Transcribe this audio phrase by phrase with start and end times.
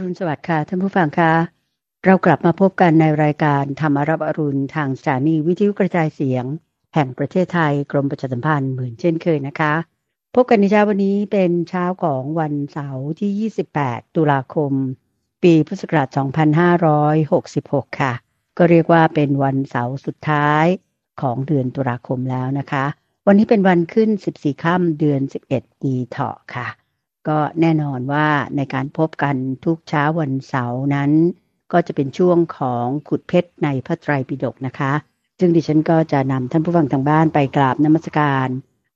[0.00, 1.32] รุณสวัสดิ์ค่ะท่านผู้ฟังคะ
[2.04, 6.44] เรากลับมาพบกันในรายการธรรมรับอรุณทางสถานีวิทยุกระจายเสียง
[6.94, 9.74] แห่งประเทศไทยกรมประชาสัมพันธ์เหมือนเช่นเคยนะคะ
[10.34, 14.72] พบกันในเช้าวันนี้เป็นเช้าของวันเสาร์ที่ 28 ตุลาคม
[15.42, 16.08] ปีพุทธศักราช
[17.28, 18.12] 2566 ค่ะ
[18.58, 20.64] ก็เรียกว่าเป็นวันเสาร์สุดท้าย
[21.20, 22.84] ของเดือนตุลาคมแล้วนะคะ
[23.26, 25.20] วันนี้เป็นวันขึ้น 14 ค่ำเดือน
[25.50, 26.68] 11ปีเถาะค่ะ
[27.28, 31.10] ก็แน่นอนว่าในการพบกันทุกเช้าวันเสาร์นั้น
[31.72, 34.92] ก็จะเป็นช่วงของขุดเพชรในพระไตรปิฎกนะคะ
[35.38, 38.48] ซึ่งดิฉันก็จะนำท่านผู้ฟังทางบ้านไปกราบนมัสการ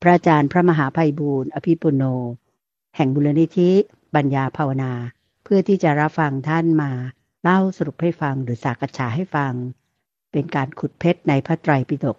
[0.03, 2.03] พระอาจารย์พระมหาภัยบูรณ์อภิปุโน
[2.97, 3.71] แห่งบุรณิธิ
[4.15, 4.93] บัญญาภาวนา
[5.45, 6.91] เพื่อที่จะรับฟังท่านมา
[7.43, 9.53] เล่าสรุปให้ฟังหรือสักษาให้ฟัง
[10.33, 12.17] เป็นการขุดเพชรในพระไตรปิฎก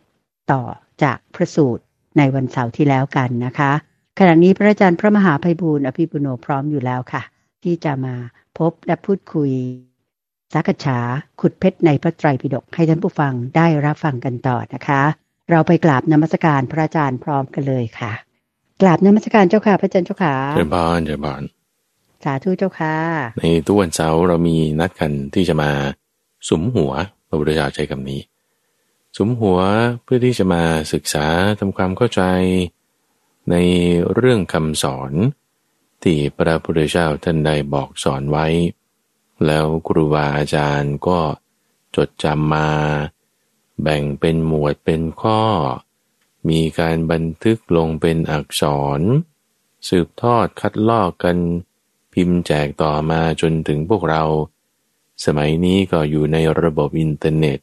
[0.52, 0.62] ต่อ
[1.04, 1.84] จากพระสูตร
[2.18, 3.72] ในวันเสาร์ที่แล้วกันนะคะ
[4.20, 7.22] ขณะนี้พระอาจารย์พระมหาภัยบูรณ์อภิปุโนพร้อมอยู่แล้วค่ะ
[7.64, 8.16] ที่จะมา
[8.60, 9.52] พบและพูดคุย
[10.54, 10.98] สักษา
[11.42, 15.02] ขุดเพชรในพระไตรปิฎกให้ท่านผู้ฟังได้รับฟังกันต่อนะคะ
[15.50, 18.12] เราไปกราบนมัสการพระอาจารย์พร้อมกันเลยค่ะ
[18.82, 21.42] กราบนมัสการเจ้าค่ะพระอาจารย์เจ้าค่ะเจริญพรเจริญพร
[22.24, 22.96] สาธุเจ้าค่ะ
[23.40, 25.72] ในทุกวันเสาร์เรามีนัดกันที่จะมา
[26.50, 26.92] สุมหัว
[27.28, 28.22] พระพุทธเจ้าใช้คำนี้
[29.18, 29.60] สุมหัว
[30.04, 31.26] เพื่อที่จะมาศึกษา
[31.60, 32.22] ทำความเข้าใจ
[33.52, 33.56] ใน
[34.14, 35.12] เรื่องคำสอน
[36.04, 38.48] ที่พระพุทธเจ้าท่านได้บอกสอนไว้
[39.46, 41.20] แล้วครูบาอาจารย์ก็
[41.96, 42.70] จดจำมา
[43.82, 45.42] แบ่งเป็นหมวดเป็นข้อ
[46.50, 48.64] มีการบันทึกลงเป็นอักษ
[49.00, 49.02] ร
[49.88, 51.38] สืบทอดคัดลอกกัน
[52.14, 54.24] พิมพ์แจกต่อมาจนถึงพวกเรา
[55.26, 57.60] สมัยนี้ก็อยู่ในระบบอินเทอร์เน็ต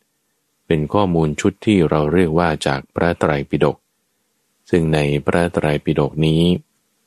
[0.67, 3.77] เป็นข้อมูลชุดที่เราเรียกว่าจากพระไตรปิฎก
[4.71, 6.43] ซึ่งในพระไตรปิฎกนี้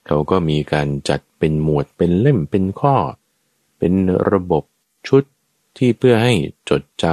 [0.08, 2.96] เขาก็มีการจัดเป็นหมวดเป็นเล่มเป็นข้อ
[3.78, 3.94] เป็น
[4.32, 4.64] ระบบ
[5.08, 5.24] ชุด
[5.78, 6.34] ที่เพื่อให้
[6.70, 7.06] จดจ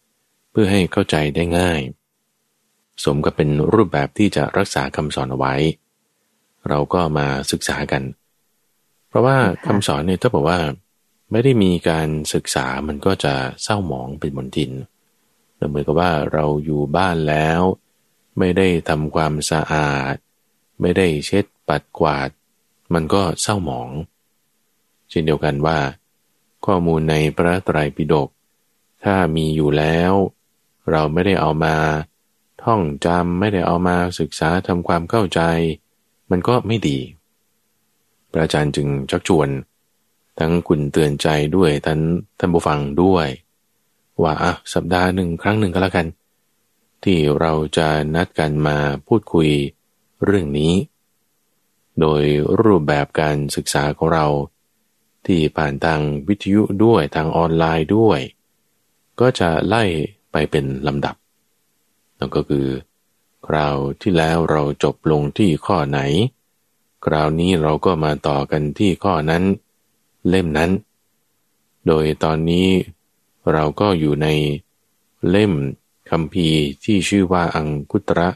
[0.00, 1.80] ำเพื่อให้เข้าใจได้ง่าย
[3.04, 5.54] สมกับเป็นรูปแบบที่จะรักษาคำสอนเอาไว้
[6.68, 8.02] เราก็มาศึกษากัน
[9.08, 9.36] เพราะว่า
[9.66, 10.58] คำสอนเนี่ยถ้าบอกว่า
[11.30, 14.72] ไม่ได้มีการศึกษามันก็จะเศร้าหมองเป็นบนทิน
[15.68, 17.62] เหมือนกับว่าเราอยู่บ้านแล้ว
[18.38, 20.14] ไม่ได้ทำความสะอาด
[20.80, 22.30] ไม่ได้เช็ดปัดกวาด
[22.92, 23.90] มันก็เศร้าหมอง
[25.10, 25.78] เช่นเดียวกันว่า
[26.66, 28.28] ข้อมูลในพระไตรปิฎก
[29.04, 30.12] ถ้ามีอยู่แล้ว
[30.90, 31.76] เราไม่ได้เอามา
[32.62, 35.40] ท่องจำไม่ได้เอามาศึกษาทำความเข้าใจ
[36.30, 36.98] มันก็ไม่ดี
[38.30, 39.48] พระอาจารย์จึงชักชวน
[40.38, 42.00] ทั้งคุณเตือนใจด้วยท่าน
[42.38, 43.28] ท่านผู้ฟังด้วย
[44.22, 46.06] ว่าอะสัปดาห์หนึ่งครั้งหนึ่งก็แล้วกัน
[47.04, 49.50] ที่เราจะนัดกันมาพูดคุย
[50.24, 50.74] เรื่องนี้
[52.00, 52.22] โดย
[52.62, 54.26] รูปแบบการศึกษาของเรา
[55.26, 58.20] ที่ผ่านทางวิทยุด้วยทางออนไลน์ด้วย
[59.20, 59.84] ก็จะไล่
[60.32, 61.16] ไปเป็นลำดับ
[62.18, 62.66] นั่นก็คือ
[63.46, 66.00] คราวที่แล้วเราจบลงที่ข้อไหน
[67.04, 69.42] คราวนี้เราก็มาต่อกันที่ข้อนั้น
[70.28, 70.70] เล่มนั้น
[71.86, 72.68] โดยตอนนี้
[73.52, 74.28] เราก็อยู่ใน
[75.30, 75.52] เล่ม
[76.10, 76.48] คำพี
[76.84, 78.28] ที่ชื่อว่าอังคุตระ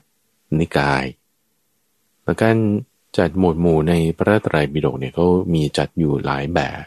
[0.58, 1.04] นิกาย
[2.22, 2.56] และการ
[3.19, 6.84] จัดหมวดหมู่ในพระไตรปิฎกเนี่ยเขามีจัดอยู่หลายแบบ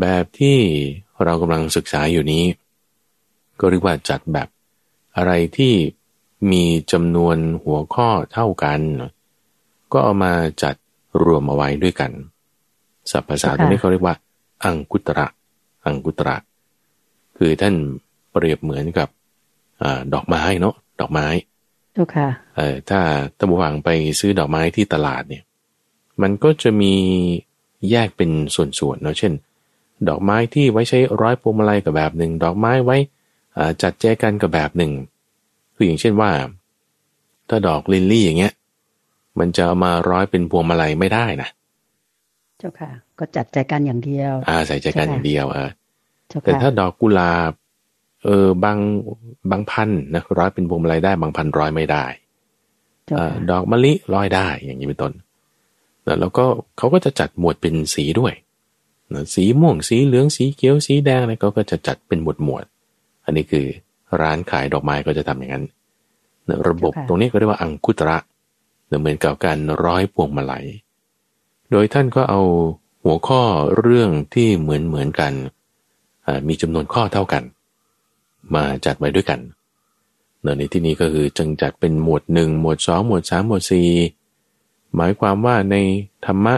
[0.00, 0.58] แบบที่
[1.24, 2.44] เรากำลังศึกษาอยู่นี้
[3.60, 4.48] ก็เรียกว่าจัดแบบ
[5.16, 5.74] อะไรที่
[6.52, 8.80] มีจำนวนหัวข้อเท่ากัน
[9.92, 10.32] ก็เอามา
[10.62, 10.74] จัด
[11.22, 12.10] รวมเอาไว้ด้วยกัน
[13.10, 14.14] ศัพท์ภาษาตรงนี้เขาเรียกว่า
[14.64, 15.26] อังคุตระ
[15.84, 16.36] อังคุตระ
[17.38, 17.74] คือท่าน
[18.30, 19.08] เปรียบเหมือนกับ
[19.82, 21.26] อดอกไม้เนาะดอกไม้
[21.96, 23.00] ถูกค่ะเออถ้า
[23.38, 23.88] ตะบวังไป
[24.20, 25.42] ซื้อดอกไม้ที่ตลาดเนี่ย
[26.22, 26.94] มันก็จะมี
[27.90, 29.32] แยกเป็นส่วนๆเนาะเช่น
[30.08, 32.96] ดอกไม้ที่ไว้ใช้ร้อยพวงมาลัยกับแบบหนึ่งดอกไม้ไว้
[33.82, 34.92] จัดแจกันกับแบบหนึ่ง
[35.74, 36.30] คืออย่างเช่นว่า
[37.48, 38.52] ถ้าดอกลิลลี่อย่างเงี้ย
[39.38, 41.48] มันจะเอามาร้อยเป็นพวงมาลัยไม่ได้นะ
[42.58, 45.70] เจ้าค่ะ ก็จัดแจกันอย่างเดียว อ่าใส่แจกันอย่างเดียวเออ
[46.42, 47.52] แต่ถ้าดอกกุหลาบ
[48.24, 48.78] เออบาง
[49.50, 52.04] บางพันนะร้อยเป็นพวงมาลัยได้บางพันร้อยไม่ได้
[53.50, 55.12] ดอกมะลิร้อยได้อย่างนี้เป็นต้น
[56.20, 56.44] แล้วก็
[56.78, 58.32] เขาก็จะจัดหมวดเป็นสีด้วย
[59.34, 62.64] สีม่วงสีเหลืองสีเขียวสีแดงอะไรก็จะจัดเป็นหมวดหมวด
[63.24, 63.66] อันนี้คือ
[64.20, 65.64] ร้านขายดอกไม้ก็จะทำอย่างนั้น
[66.68, 68.18] ระบบตรงนี้ก็เรียกว่าอังคุตระ
[69.00, 70.64] เหมือนกับการร้อยพวงมาลัย
[71.70, 72.40] โดยท่านก็เอา
[73.04, 73.42] หัวข้อ
[73.78, 75.32] เรื่องที่เหมือนเหมือนกัน
[76.48, 77.42] มีจำนวนข้อเท่ากัน
[78.54, 79.40] มาจัดไว้ด้วยกัน
[80.42, 83.88] เในที่นี้ก็คือจึงจัดเป็นหมวดหนึ่งหมวดสองหมวดสามหมวดสี่
[84.96, 85.76] หมายความว่าใน
[86.26, 86.54] ธรรมะ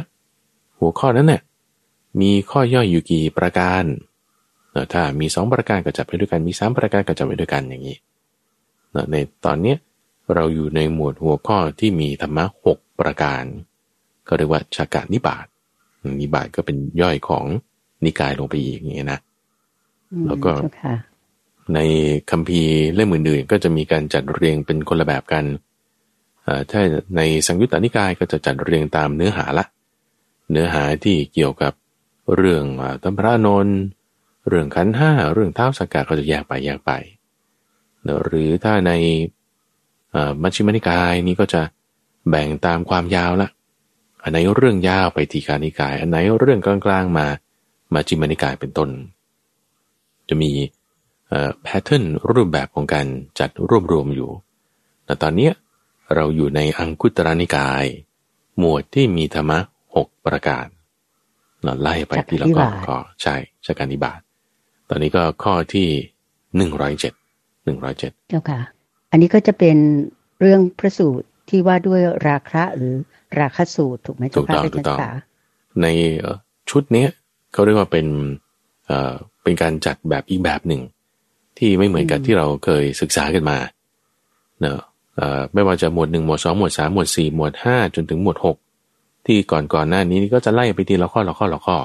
[0.79, 1.43] หัวข้อนั้นเนี่ย
[2.21, 3.85] มีข้อย่อยอยู่กี่ประการ
[4.73, 7.97] เนอะถ้ามีสองประการก็จับไปด้วยกันมีสามประการก็จับไปด้วยกันอย่างนี้
[8.93, 9.77] เนอะในตอนเนี้ย
[10.35, 13.45] เราอยู่ในหมวดหัวข้อที่มีธรรมะหกประการ
[14.29, 15.47] ก็เรียกว่าชากานิบาต
[16.21, 17.45] นิบาตก็เป็นย่อยของ
[18.05, 19.21] นิกายลงไปอีกอย่างนี้นะ
[20.27, 20.95] แล้วก็เจ้าค่ะ
[21.75, 21.79] ใน
[22.31, 25.45] คัมภีร์เล่มอื่นๆก็จะมีการจัดเรียงเป็นคนละแบบกัน
[26.47, 26.81] อ่อถ้า
[27.17, 29.65] ในสังยุตตนิกายก็จะจัดเรียงตามเนื้อหาละ
[30.51, 31.73] เนื้อหาที่เกี่ยวกับ
[32.35, 32.65] เรื่อง
[33.03, 33.79] ตัมพระนนท์
[34.49, 36.93] เรื่องขันห้าเรื่องเท้าสกกาก็จะแยกไปแยกไป
[38.25, 38.93] หรือถ้าใน
[40.15, 41.63] อ่อมัชฌิมนิกายนี้ก็จะ
[42.29, 43.49] แบ่งตามความยาวละ
[44.23, 47.27] อันไหนเรื่องยาวไปทีฆารนิกาย อันไหนเรื่องกลางๆมา
[47.95, 48.89] มาจิมนิกายเป็นต้น
[50.29, 50.51] จะมี
[51.63, 53.07] แพทเทิร์นรูปแบบของการ
[53.39, 54.31] จัดรวบรวมอยู่
[55.05, 55.53] แต่ตอนเนี้ย
[56.15, 57.85] เราอยู่ในอังคุตรนิกาย
[58.59, 59.59] หมวดที่มีธรรมะ
[59.97, 60.67] หกประการ
[61.63, 63.35] เราไล่ไปทีละข้อก็ใช่
[63.67, 64.21] ชาการนิบาต
[64.91, 65.89] ตอนนี้ก็ข้อที่
[66.57, 67.13] หนึ่งร้อยเจ็ด
[67.65, 68.61] หนึ่งร้อยเจ็ดเจ้าค่ะ
[69.11, 69.77] อันนี้ก็จะเป็น
[70.41, 72.95] เรื่องพระสูตรที่ว่าด้วยราคะหรือ
[73.41, 75.11] ราคสูตรถูกไหมถูเจ้ากค่ะต้องเป็นถูกต้องภาษา
[75.83, 75.87] ใน
[76.19, 76.37] เอ่อ
[76.71, 77.09] ชุดเนี้ย
[77.53, 78.07] เขาเรียกว่าเป็น
[78.87, 80.83] เอ่อเป็นการจัดแบบอีกแบบหนึ่ง
[81.59, 83.59] ที่ไม่เหมือนกับที่เราเคยศึกษากันมา
[84.61, 84.79] เนอะ
[85.17, 88.57] เอ่อไม่ว่าจะหมวดหนึ่งหมวดสองหมวดสามหมวดสี่หมวดห้าจนถึงหมวดหก
[89.27, 91.77] ที่ก่อนก่อนหน้านี้นี่ก็จะไล่ไปทีละข้อละข้อละข้อ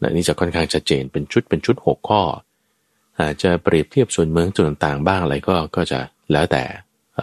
[0.00, 2.22] นะนี่จะค่อนข้างชัดเจนเป็นชุดเป็นชุดหกข้อ
[3.20, 5.98] อาจจะเปรียบเทียบส่วนเมืองจุดต่างๆบ้างอะไรก็ก็จะ
[6.32, 6.62] แล้วแต่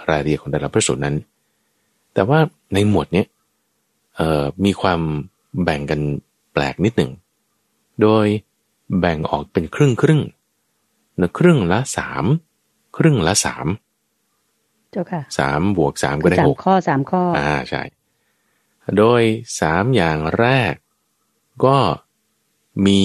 [0.10, 1.16] รายละเอียดของแต่ละพระสูตรนั้น
[2.14, 2.40] แต่ว่า
[2.74, 3.28] ในหมวดเนี้ย
[4.16, 5.00] เอ่อมีความ
[5.64, 6.00] แบ่งกัน
[6.54, 7.12] แปลกนิดหนึ่ง
[8.02, 8.26] โดย
[9.00, 10.22] แบ่งออกเป็นครึ่งครึ่ง
[11.22, 12.26] นะครึ่งละสาม
[12.98, 13.68] ครึ่งละสาม
[14.92, 17.82] เจ้าค่ะสามบวกสามก็ได้สาหมกข้อสามข้อออ่าใช่
[18.98, 19.22] โดย
[19.62, 20.74] สามอย่างแรก
[21.66, 21.78] ก็
[22.86, 23.02] มี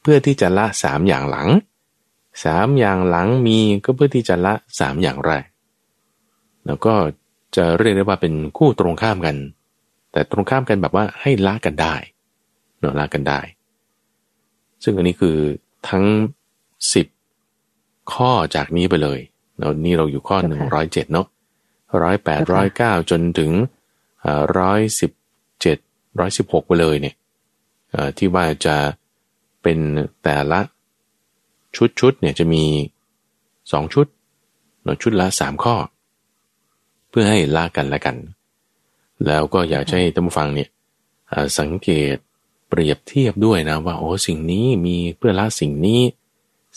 [0.00, 1.48] เพื่อที่จะละสามอย่างหลัง
[2.44, 5.46] สามอย่างหลังมีก็เพื่อที่จะละสามอย่างแรก
[6.66, 6.94] แล้วก็
[7.56, 9.36] จะเรียกได้ว่าเป็นคู่ตรงข้ามกัน
[10.12, 11.94] แต่ตรงข้ามกันแบบว่าให้ละกันได้
[12.80, 13.40] เนาะละกันได้
[14.84, 15.36] ซึ่งอันนี้คือ
[15.88, 16.04] ทั้ง
[16.94, 17.06] สิบ
[18.12, 19.20] ข้อจากนี้ไปเลย
[19.58, 21.26] เนาะนี่เราอยู่ข้อหนึ่งร้อยเจ็ดเนาะ
[22.02, 23.50] ร้อยแปดร้อยเก้าจนถึง
[24.58, 25.10] ร้อยสิบ
[25.60, 25.78] เจ็ด
[26.18, 27.14] ร้อยสิบหกไปเลยเนี่ย
[27.92, 28.76] เอ่อที่ว่าจะ
[29.62, 29.78] เป็น
[30.22, 30.60] แต่ละ
[31.76, 32.64] ชุดชุดเนี่ยจะมี
[33.72, 34.06] สองชุด
[34.82, 35.76] เนาะชุดละสามข้อ
[37.10, 38.16] เพื่อให้ละกันละกัน
[39.26, 40.68] แล้วก็อยากจะให้ท่านผู้ฟังเนี่ย
[41.28, 42.16] เอ่อสังเกต
[42.68, 46.00] เปรียบเทียบด้วยนะว่าโอ้สิ่งนี้มีเพื่อละสิ่งนี้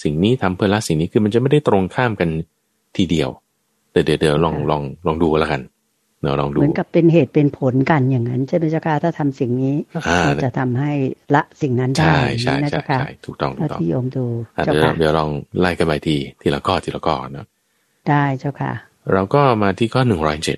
[0.04, 2.30] สิ่งนี้ทำเพื่อละสิ่งนี้คือมันจะไม่ได้ตรงข้ามกัน
[2.98, 3.30] ทีเดียว
[3.92, 5.62] เดี๋ยวเดี๋ยวเดี๋ยวลองลองลองดูแล้วกัน
[6.22, 9.76] เนาะลองเหดูมือนกับเป็นเหตุเป็นผลกันอย่างนั้น ใช่ไหมเจ้าค่ะถ้าทำสิ่งนี้
[10.08, 10.92] อ่าก็จะทำให้
[11.36, 14.26] ละสิ่งนั้นได้ใช่ใช่นะใช่เจ้าค่ะใช่ถูกต้องถูถ้ากต้องที่โยมดู
[14.58, 15.30] อะเจ้าเดี๋ยวค่ะเดี๋ยวลอง
[15.60, 17.46] ไล่กันไปทีทีละข้อทีละข้อเนาะ
[18.10, 18.74] ได้เจ้าค่ะ
[19.12, 20.58] เราก็มาที่ข้อหนึ่งร้อยเจ็ด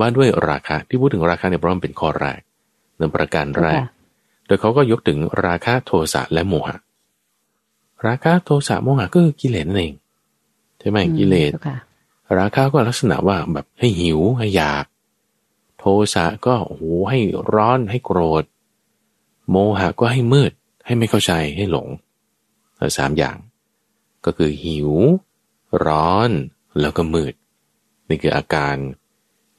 [0.00, 2.40] ว่าด้วยราคาที่พูดถึงราคาเนี่ยเพราะมันเป็นข้อแรก
[2.98, 3.86] ในประการแรกค่ะ
[4.46, 6.76] โดยเขาก็ยกถึงราคะโทสะและโมหะ
[8.06, 9.94] ราคะโทสะโมหะก็คือกิเลสนั่นเอง
[10.78, 11.78] ใช่ไหมอืมกิเลสจ้าค่ะ
[12.38, 14.84] ราคะก็ลักษณะว่าแบบให้หิวให้อยาก
[15.78, 15.84] โท
[16.14, 17.18] สะก็โอ้โหให้
[17.54, 18.44] ร้อนให้โกรธ
[19.50, 20.52] โมหะก็ให้มืด
[20.86, 21.88] ให้ไม่เข้าใจให้หลง
[22.76, 23.36] เออสามอย่าง
[24.24, 24.90] ก็คือหิว
[25.86, 26.30] ร้อน
[26.80, 27.34] แล้วก็มืด
[28.08, 28.76] นี่คืออาการ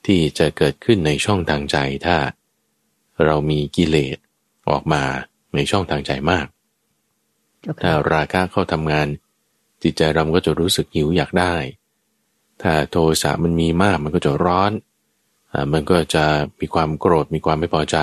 [0.05, 2.17] ที่จะเกิดขึ้นในช่องทางใจถ้า
[3.25, 4.17] เรามีกิเลส
[4.69, 5.03] ออกมา
[5.55, 6.62] ในช่องทางใจมากเจ้า
[7.63, 9.07] ถ้าค่ะราคะเข้าทำงาน
[9.83, 11.55] จิตใจเราก็จะรู้สึกหิวอยากได้
[12.61, 14.71] ถ้าโทสะมันมีมากมันก็จะร้อน
[15.53, 16.25] อ่ามันก็จะ
[16.59, 17.97] มีความโกรธมีความไม่พอใจ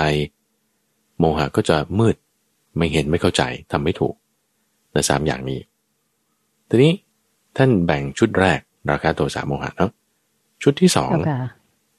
[1.19, 2.15] โมหะก็จะมืด
[2.77, 4.15] ไม่เห็นไม่เข้าใจทำไม่ถูก
[4.91, 5.59] ในสามอย่างนี้
[6.69, 6.93] ทีนี้
[7.57, 8.59] ท่านแบ่งชุดแรก
[8.91, 9.91] ราคาโทสะโมหะเนาะ
[10.63, 11.41] ชุดที่สองเจ้าค่ะ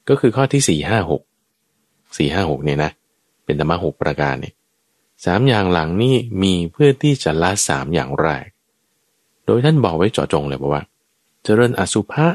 [0.09, 1.21] ก็คือข้อที่สี่ห้าหก
[2.17, 2.91] สี่ห้าหกเนี่ยนะ
[3.45, 4.53] เป็นธรรมะหกประการเนี่ย
[5.25, 8.47] สามอย่างหลังนี่มีเพื่อที่จะละสามอย่างแรก
[9.45, 10.83] โดยท่านบอกไว้เจาะจงเลยบอกว่า
[11.43, 12.27] เจริญอสุภะ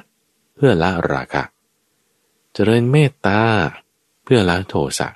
[0.57, 1.45] เพื่อละราคะ
[2.55, 3.41] เจริญเมตตา
[4.25, 5.09] เพื่อละโทสะ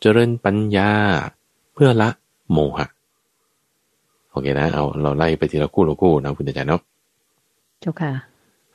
[0.00, 0.92] เจริญปัญญา
[1.74, 2.08] เพื่อละ
[2.50, 2.86] โมหะ
[4.30, 6.82] โอเคนะ เอาเราไล่ไปทีละคู่ละคู่นะคุณอาจารย์เนาะ
[7.80, 8.12] เจ้าค่ะ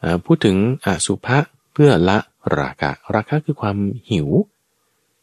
[0.02, 0.56] อ่าพูดถึง
[0.86, 1.38] อสุภะ
[1.74, 2.18] เพื่อละ
[2.60, 3.78] ราคะ ราคะคือความ
[4.12, 4.30] หิว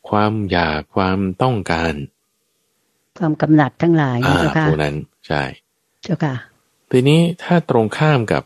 [0.09, 1.93] ความอยาก ความต้องการ
[3.19, 5.43] ความกำหนัดทั้งหลายอ่านะเจ้าค่ะพวกนั้นใช่
[6.03, 6.35] เจ้าค่ะ
[6.91, 8.43] ทีนี้ถ้าตรงข้ามกับ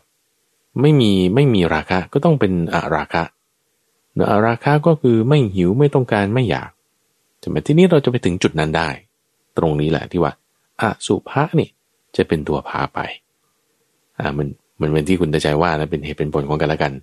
[0.81, 3.23] ไม่มีไม่มีราคะก็ต้องเป็นอาราคะ
[4.13, 6.69] เนอะอาราคะก็คือไม่หิวไม่ต้องการไม่อยาก
[7.39, 8.89] เจะมาที่นี้เราจะไปถึงจุดนั้นได้
[9.57, 10.33] ตรงนี้แหละที่ว่า
[10.81, 11.69] อสุภะนี่
[12.15, 12.99] จะเป็นตัวพาไป
[14.19, 14.47] อ่ามัน
[14.81, 16.93] มันเป็นที่คุณตาใจว่านะเป็นเหตุเป็นผลของกันและกัน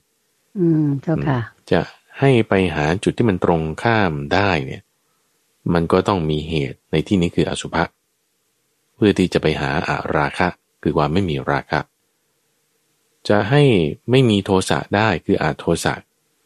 [0.59, 1.41] อืมเจ้าค่ะ
[1.71, 1.81] จะ
[2.21, 4.83] ให้ไปหาจุดที่มันตรงข้ามได้เนี่ย
[5.75, 7.85] มันก็ต้องมีเหตุในที่นี้คืออสุภะ
[8.95, 10.49] เพื่อที่จะไปหาอาราคะ
[10.83, 11.81] คือความไม่มีราคะ
[13.29, 13.63] จะให้
[14.11, 15.95] ไม่มีโทสะได้คืออาโทสะ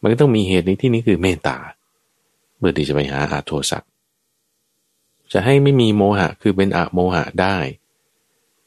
[0.01, 1.59] มันก็ต้องมีเหตุในที่นี้คือเมตตา
[2.57, 3.79] เพื่อที่จะไปหาอาโทสะ
[5.33, 7.57] จะให้ไม่มีโมหะคือเป็นอะโมหะได้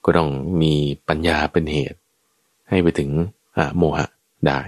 [0.05, 0.29] ก็ต้อง
[0.61, 0.73] มี
[1.07, 1.97] ปัญญาเป็นเหตุ
[2.69, 3.09] ให้ไปถึง
[3.57, 4.07] อะโมหะ
[4.47, 4.59] ได้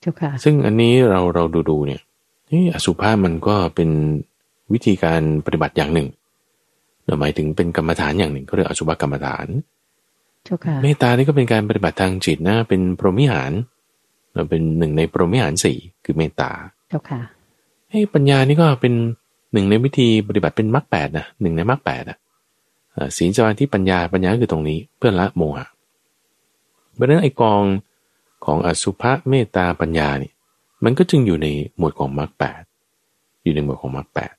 [0.00, 2.02] เจ้าค่ะซึ่งอันนี้เราเราดูดูเนี่ย
[2.50, 3.90] นี่อสุภาพมันก็เป็น
[4.72, 6.08] วิธีการปฏิบัติอย่างหนึ่ง
[7.20, 9.46] หมายถึงเป็นกรรมฐานอย่างหนึ่งก็เรียกอสุภกรรมฐาน
[10.44, 13.52] เจ้าค่ะเมตตานี่ก็เป็นการปฏิบัติทางจิตนะเป็นพรหมิหาร
[14.34, 16.50] เราเป็นหนึ่งในพรหมิหารสี่คือเมตตา
[16.88, 17.20] เจ้าค่ะ
[17.90, 18.94] ให้ปัญญานี่ก็เป็น
[19.52, 22.18] หนึ่งในวิธีปฏิบัติเป็นมรรคแปดนะหนึ่งในมรรคแปดอะ
[22.92, 25.66] เอ่อศีลสมาธิปัญญาปัญญาคือตรงนี้เพื่อละโมหะ
[26.94, 27.62] เพราะฉะนั้นไอ้กอง
[28.44, 30.30] ของอสุภะเมตตาปัญญานี่
[30.84, 31.46] มันก็จึงอยู่ใน
[31.76, 32.62] หมวดของมรรคแปด
[33.44, 34.37] อยู่ในหมวดของมรรคแปดเ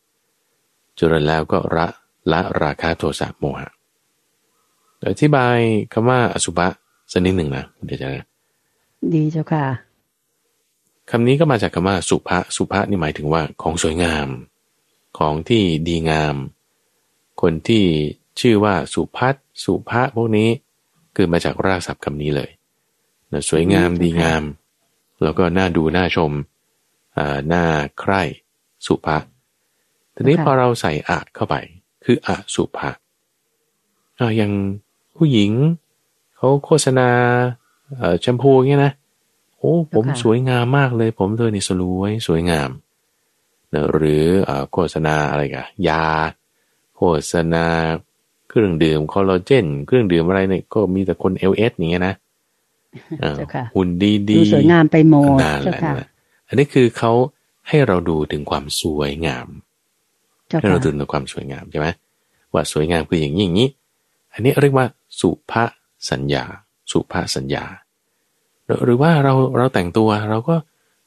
[1.00, 1.88] จริญแล้วก็ละ
[2.32, 3.70] ละราคะโทสะโมหะ
[5.08, 5.58] อธิบาย
[5.94, 6.68] คำว่าอสุภะ
[7.12, 8.10] สักนิดหนึ่งนะเดี๋ยวจะ
[9.14, 9.66] ดีเจ้าค่ะ
[11.10, 14.28] คำนี้ก็มาจากคำว่าสุภะสุภะนี่หมายถึงว่าของสวยงาม
[15.18, 16.36] ของที่ดีงาม
[17.42, 17.84] คนที่
[18.40, 20.50] ชื่อว่าสุพัฒสุภะพวกนี้
[21.16, 22.50] คือมาจากรากศัพท์คำนี้เลย
[23.32, 24.44] นะสวยงามอืมดีงาม
[25.24, 26.32] แล้วก็น่าดูน่าชม
[27.18, 27.64] อ่าน่า
[28.00, 28.22] ใคร่
[28.86, 29.18] สุภะ
[30.20, 31.56] ทีนี้ค่ะพอเราใส่อะเข้าไป
[32.06, 32.92] คืออะสุภะ
[34.20, 34.52] อ่าอย่าง
[35.18, 35.52] ผู้หญิง
[36.38, 37.10] เขาโฆษณา
[37.98, 38.94] เอ่อแชมพูเงี้ยนะ
[39.58, 42.70] โอ้ผมค่ะสวยงามมากเลย ผมเธอนี่สลวยสวยงาม
[43.74, 46.06] นะหรือเอ่อโฆษณาอะไรกันยา
[46.98, 47.66] โฆษณา
[48.50, 52.16] เครื่องดื่มคอลลาเจน เครื่องดื่มอะไรเนี่ยก็มีแต่คนเอลเอสอย่างเงี้ยนะ
[53.22, 56.08] เอ่อเจ้าค่ะหุ่นดีดูดีสวยงามไปหมดนั่นแหเจ้าละค่ะนั่นแหละ
[56.48, 57.12] อันนี้คือเขา
[57.68, 59.69] ให้เราดูถึงความสวยงามเจ้า
[60.50, 61.88] ให้ค่ะเราดูถึงความสวยงามใช่ไหม
[62.54, 63.70] ว่าสวยงามคืออย่างนี้อย่างนี้
[64.34, 64.86] อันนี้เรียกว่า
[65.20, 65.64] สุภา
[66.12, 66.44] สัญญา
[66.92, 67.64] สุภาสัญญา
[68.66, 70.56] หรือหรือว่าเราเราแต่งตัวเราก็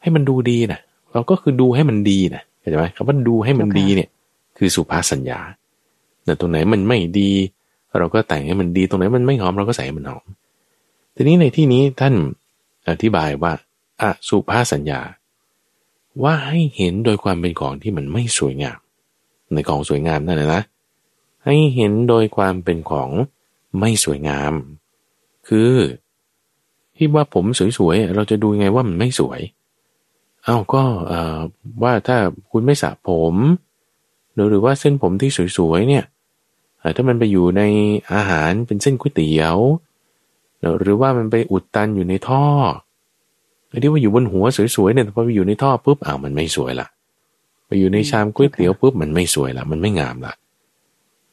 [0.03, 0.81] ให้มันดูดีนะ
[1.13, 4.09] เราก็คือดูให้มันดีนะเข้าใจไหมคำว่าดูให้มันดีเนี่ย
[4.59, 5.41] คือสุภาสัญญา
[6.25, 7.31] แต่ตรงไหนมันไม่ดี
[7.99, 10.25] เราก็แต่งให้มันดี ตรงไหนมันไม่หอมเราก็ใส่ให้มันหอม
[11.15, 12.15] ทีนี้ในที่นี้ท่าน
[12.91, 13.53] อธิบายว่า
[14.01, 15.01] อะสุภาสัญญา
[16.23, 18.79] ว่าให้เห็นโดยความเป็นของที่มันไม่สวยงาม
[19.55, 20.63] ในของสวยงามนั่นนะนะ
[21.45, 23.11] ให้เห็นโดยความเป็นของ
[23.79, 24.53] ไม่สวยงาม
[25.49, 25.73] คือ
[26.97, 27.45] ที่ว่าผม
[27.79, 29.41] สวยๆ เราจะดูไงว่ามันไม่สวย
[30.45, 31.39] เอ้าก็เออ
[31.83, 32.17] ว่าถ้า
[32.51, 33.35] คุณไม่สระผม
[34.35, 36.05] หรือหรือว่าเส้นผมที่สวยๆเนี่ย
[36.97, 37.63] ถ้ามันไปอยู่ใน
[38.13, 39.57] อาหารเป็นเส้นก๋วยเตี๋ยว
[40.81, 42.47] หรือว่ามันไปอุดตันอยู่ในท่อ
[43.69, 44.45] ไอ้ที่ว่าอยู่บนหัว
[44.77, 46.87] สวยๆเนี่ยพอไปอยู่ในท่อปุ๊บอ้าวมันไม่สวยละ
[47.79, 50.33] อยู่ในชามก๋วยเตี๋ยวปุ๊บมันไม่สวยละมันไม่งามละ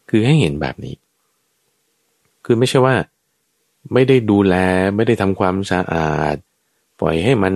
[0.09, 0.95] คือให้เห็นแบบนี้
[2.45, 2.95] คือไม่ใช่ว่า
[3.93, 4.55] ไม่ได้ดูแล
[4.95, 6.35] ไม่ได้ทำความสะอาด
[6.99, 7.53] ปล่อยให้มัน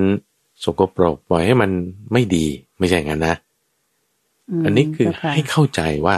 [0.63, 1.71] สกปรกปล่อยให้มัน
[2.13, 2.45] ไม่ดี
[2.79, 3.35] ไม่ใช่งั้นนะ
[4.63, 6.15] มอันนี้คือเจ้าค่ะให้เข้าใจว่า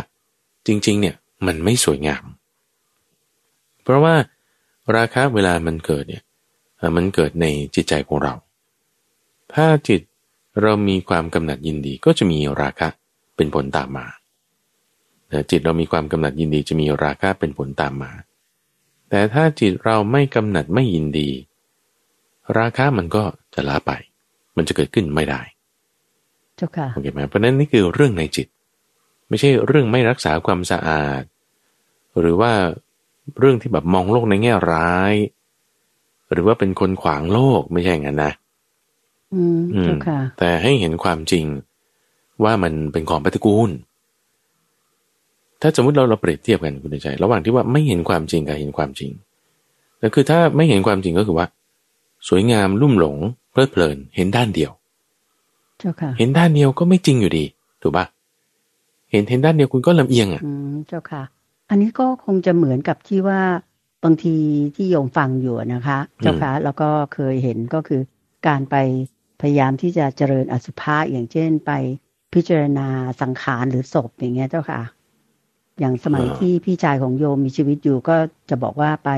[0.68, 2.24] จริง ๆ เนี่ย มันไม่สวยงาม
[3.84, 4.16] เพราะว่า
[4.96, 6.24] ราคะเวลามันเกิดเนี่ย
[6.78, 7.46] เอ่อมันเกิดใน
[7.76, 8.34] จิตใจของเรา
[9.54, 10.02] ถ้าจิต
[10.62, 12.88] เรามีความกำหนัดยินดีก็จะมีราคะ
[13.36, 14.08] เป็นผลตามมา
[15.30, 18.12] แต่จิตเรามีความกำหนัดยินดีจะมีราคะเป็นผลตามมา
[19.10, 21.30] แต่ถ้าจิตเราไม่กำหนัดไม่ยินดี
[22.58, 23.92] ราคะมันก็จะล้าไป
[24.58, 25.42] มันจะเกิดขึ้นไม่ได้
[26.56, 28.48] เจ้าค่ะโอเคไหมเพราะฉะนั้นนี่คือเรื่องในจิต
[29.30, 31.24] ไม่ใช่เรื่องไม่รักษาความสะอาด
[32.20, 32.52] หรือว่า
[33.40, 35.14] เรื่องที่แบบมองโลกในแง่ร้าย
[36.32, 38.34] หรือว่าเป็นคนขวางโลกไม่ใช่อย่างนั้นนะ
[39.34, 41.46] อืมอืมเจ้าค่ะแต่ให้เห็นความจริง
[42.44, 43.70] ว่ามันเป็นของปฏิกูล
[45.62, 49.12] ถ้าสมมติเราเราเปรียบเทียบกันคุณใจ ระหว่างที่ว่าไม่เห็นความจริงกับเห็นความจริง
[50.02, 51.48] ก็คือถ้าไม่เห็นความจริงก็คือว่า
[52.28, 53.16] สวยงามลุ่มหลง
[53.52, 54.72] เพลิดเพลิน เห็นด้านเดียว
[55.80, 57.46] เจ้าค่ะเห็นด้านเดียวก็ไม่จริงอยู่ดี
[57.82, 58.06] ถูกปะ
[59.12, 61.24] เห็นเห็นด้านเดียวคุณก็ลำเอียงอะอืมเจ้าค่ะ
[61.70, 63.42] อันนี้ก็คงจะเหมือนกับที่ว่า
[64.04, 64.36] บางที
[64.76, 68.02] ที่โยมฟังอยู่นะคะ เจ้าค่ะแล้วก็เคยเห็นก็คือ
[68.48, 68.76] การไป
[69.42, 71.72] พยายามที่จะเจริญอสุภะอย่างเช่นไป
[72.34, 72.88] พิจารณา
[73.22, 74.82] สังขารหรือศพอย่างเงี้ยเจ้าค่ะ
[75.80, 78.16] อย่างสมัยอ่าที่พี่ชายของโยมมีชีวิตอยู่ก็
[78.50, 79.10] จะบอกว่าไป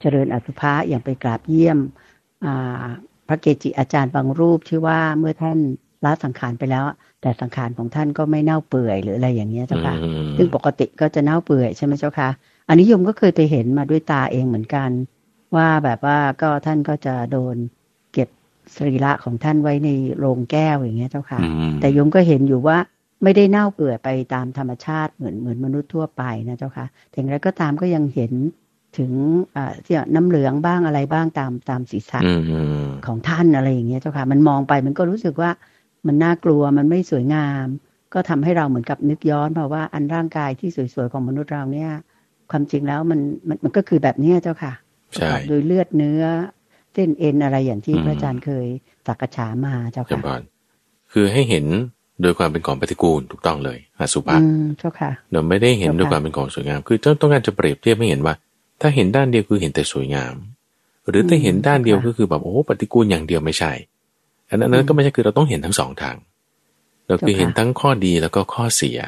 [0.00, 1.78] เจริญอสุภะอย่างไปกราบเยี่ยม
[2.44, 2.84] อ่า
[3.28, 5.58] พระเกจิอาจารย์บางรูปที่ว่าเมื่อท่าน
[6.04, 6.84] ละสังขารไปแล้ว
[7.20, 12.28] แต่สังขารของท่านก็ไม่เน่าเปื่อยหรืออะไรอย่างเงี้ยเจ้าค่ะอืมซึ่งปกติก็จะเน่าเปื่อยใช่ไหมเจ้าค่ะ
[12.68, 14.90] อันนี้โยมก็เคยไปเห็นมาด้วยตาเองเหมือนกัน
[15.56, 17.77] ว่าแบบว่าก็ท่านก็จะโดนเก็บ
[18.76, 22.78] สรีระของท่านไว้ในโรงแก้วอย่างเงี้ยเจ้าค่ะอืมแต่โยมก็เห็นอยู่ว่า
[23.22, 28.32] ไม่ได้เน่าเปื่อยไปตามธรรมชาติเหมือนเหมือนมนุษย์ทั่วไปนะเจ้าค่ะแต่อย่างไรก็ตามก็ยังเห็น
[28.98, 29.12] ถึง
[29.56, 35.50] อ่าที่น้ำเหลืองบ้างอะไรบ้างตามตามศีรษะอืมอืมของท่านอะไรอย่างเงี้ยเจ้าค่ะ มันมองไปมันก็รู้สึกว่า
[36.06, 37.66] มันน่ากลัวมันไม่สวยงาม
[38.14, 41.90] ก็ทำให้เราเหมือนกับนึกย้อนมาว่าอันร่างกายที่สวยๆของมนุษย์เราเนี่ย
[42.50, 44.72] ความจริงแล้วมันมันมันก็คือแบบเนี้ยเจ้าค่ะ
[45.14, 46.24] ใช่โดยเลือดเนื้อ
[46.57, 48.66] เส้นเอ็นอะไรอย่างที่อืมพระอาจารย์เคย
[49.06, 50.42] สักษามาเจ้าจำค่ะพร
[51.12, 51.64] คือให้เห็น
[52.22, 58.34] โดยความเป็นของปฏิกูลถูกต้องเลยอสุภะอืมเจ้าค่ะเราไม่ได้เห็นเจ้าค่ะด้วยความเป็นของสวยงาม คือต้องต้องการจะเปรียบเทียบให้เห็นว่า
[58.80, 60.34] ถ้าเห็นด้านเดียวคือเห็นแต่สวยงาม
[61.08, 63.72] หรือถ้าเห็นด้านเดียวก็คือแบบโอ้โหปฏิกูลอย่างเดียวไม่ใช่
[64.48, 66.16] อันนั้นอันนั้นก็ไม่ใช่คือเราต้องเห็นทั้งสองทาง
[67.06, 68.98] เราคือเห็นทั้งข้อดีแล้วก็ข้อเสีย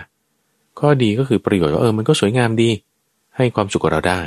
[0.80, 2.70] ข้อดีก็คือประโยชน์ว่าเออมันก็สวยงามดี
[3.36, 4.20] ให้ความสุขกับเราได้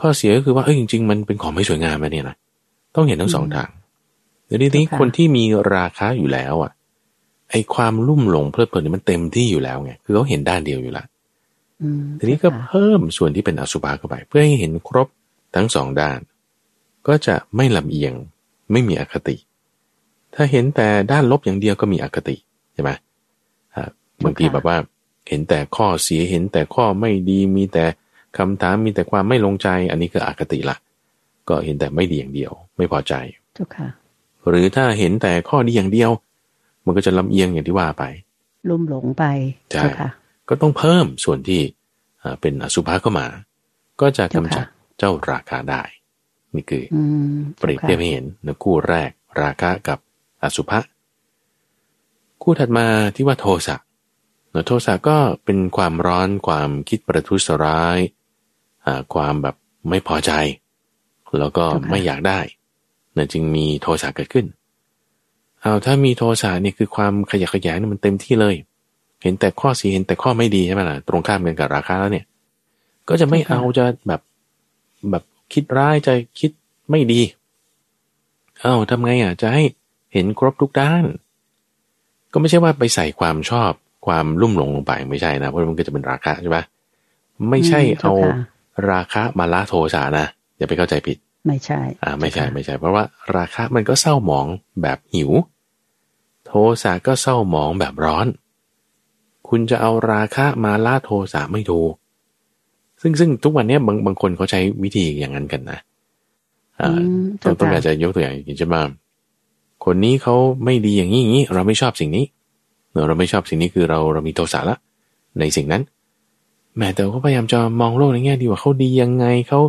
[0.00, 2.36] ข้อเสียก็คือว่าเออจริง ๆ มันเป็นของไม่สวยงามนะเนี่ยนะ
[2.94, 3.70] ต้องเห็นทั้งสองทาง
[4.46, 6.72] เดี๋ยวนี้คนที่มีราคาอยู่แล้วอะ
[7.50, 11.06] ไอความลุ่มหลงเพลิดเพลินเนี่ยมันเต็มที่อยู่แล้วไงคือเขาเห็นด้านเดียวอยู่แล้ว
[11.82, 15.08] อืมทีนี้ก็เจ้าค่ะเพิ่มส่วนที่เป็นอสุภะเข้าไป เพื่อให้เห็นครบ
[15.54, 16.18] ทั้งสองด้าน
[17.06, 18.12] ก็จะไม่ลำเอียง
[18.72, 19.36] ไม่มีอคติ
[20.34, 22.36] ถ้าเห็นแต่ด้านลบอย่างเดียวก็มีอคติ
[22.72, 22.90] ใช่ไหม
[23.74, 23.88] อ่า
[24.24, 24.76] บางทีแบบว่า
[25.28, 27.84] เห็นแต่ข้อเสียเห็นแต่ข้อไม่ดีมีแต่
[28.38, 30.76] คำถามมีแต่ความไม่ลงใจ อันนี้คืออคติละ
[31.48, 33.14] ก็เห็นแต่ไม่ดีอย่างเดียว ไม่พอใจ
[33.54, 33.88] เจ้าค่ะ
[34.48, 36.10] หรือถ้าเห็นแต่ข้อดีอย่างเดียว
[36.84, 38.04] มันก็จะลำเอียงอย่างที่ว่าไป
[38.68, 39.24] ลุ่มหลงไป
[39.72, 40.10] ใช่เจ้าค่ะ
[40.48, 41.60] ก็ต้องเพิ่มส่วนที่
[42.22, 43.26] อ่าเป็นอสุภะเข้ามา
[44.00, 44.66] ก็จะกำจัด
[44.98, 45.82] เจ้าราคาได้
[46.54, 47.02] นี่คืออื
[47.34, 49.10] มเปรียบเทียบให้เห็นในคู่แรก
[49.42, 49.98] ราคะกับ
[50.42, 50.80] อสุภะ
[52.42, 53.76] คู่ถัดมาที่ว่าโทสะ
[54.50, 57.98] เนอะโทสะก็เป็นความร้อนความคิดประทุษร้าย
[58.86, 59.56] อ่าความแบบ
[59.88, 60.32] ไม่พอใจ
[61.40, 62.40] แล้วก็ไม่อยากได้
[63.14, 64.46] เนะจึงมีโทสะเกิดขึ้น
[65.60, 68.54] เอาถ้ามีโทสะเนี่ยคือความขยะแขยงเนี่ยมันเต็มที่เลย
[69.22, 72.24] เห็นแต่ข้อเสียเห็นแต่ข้อไม่ดีใช่ไหมล่ะตรงข้ามกันกับราคาแล้วเนี่ย
[73.08, 74.20] ก็จะไม่เอาจะแบบ
[75.10, 76.50] แบบคิดร้ายจะคิด
[76.90, 77.20] ไม่ดี
[78.60, 79.64] เอ้าทำไงอะจะให้
[80.12, 81.04] เห็นครบทุกด้าน
[82.32, 83.72] ก็ไม่ใช่ว่าไปใส่ความชอบ
[84.06, 86.64] ความลุ่มหลงลงไปไม่ใช่นะเพราะมันก็จะเป็นราคะใช่ปะ
[87.50, 88.34] ไม่ใช่อืมเอาเจ้าค่ะ
[88.90, 90.26] ราคะมาละโทสะนะ
[90.64, 93.04] อย่าไปเข้าใจผิด ไม่ใช่ อ่า ไม่ใช่เจ้าค่ะไม่ใช่ เพราะว่า
[93.36, 94.46] ราคะมันก็เศร้าหมอง
[94.82, 95.30] แบบหิว
[96.46, 98.26] โทสะก็เศร้าหมองแบบร้อน
[99.48, 101.92] คุณจะเอาราคะมาล่าโทสะไม่ถูก
[103.02, 105.78] ซึ่งซึ่งทุกวันเนี้ยบางบางคนเขาใช้วิธีอย่างนั้นกันนะ
[106.80, 108.82] อ่าอืมต้อเจ้างต้องค่ะการจะยกตัวอย่างอย่างเช่นว่า
[109.84, 112.24] คนนี้เขาไม่ดีอย่างนี้อย่างนี้ เราไม่ชอบสิ่งนี้
[112.92, 114.76] เนอะเราไม่ชอบสิ่งนี้คือเราเรามีโทสะละ
[115.40, 115.82] ในสิ่งนั้น
[116.76, 119.60] แม้แต่ก็พยายามจะมองโลกในแง่ดีว่าเขาดียังไงเขา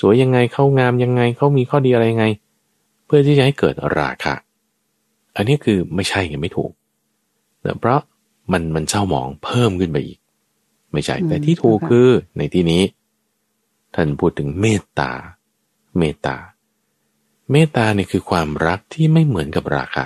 [0.00, 2.26] สวยยังไงเขางามยังไงเขามีข้อดีอะไรยังไง
[3.06, 4.34] เพื่อที่จะให้เกิดราคะ
[5.36, 6.72] อันนี้คือไม่ใช่ไงไม่ถูก
[7.62, 8.00] เนอะเพราะ
[8.52, 10.18] มันมันเศร้าหมองเพิ่มขึ้นไปอีก
[10.92, 12.82] ไม่ใช่อืมแต่ที่ถูกเจ้าค่ะคือในที่นี้
[13.94, 15.10] ท่านพูดถึงเมตตา
[15.98, 16.36] เมตตา
[17.52, 20.04] เมตตาเนี่ยคือความรักที่ไม่เหมือนกับราคะ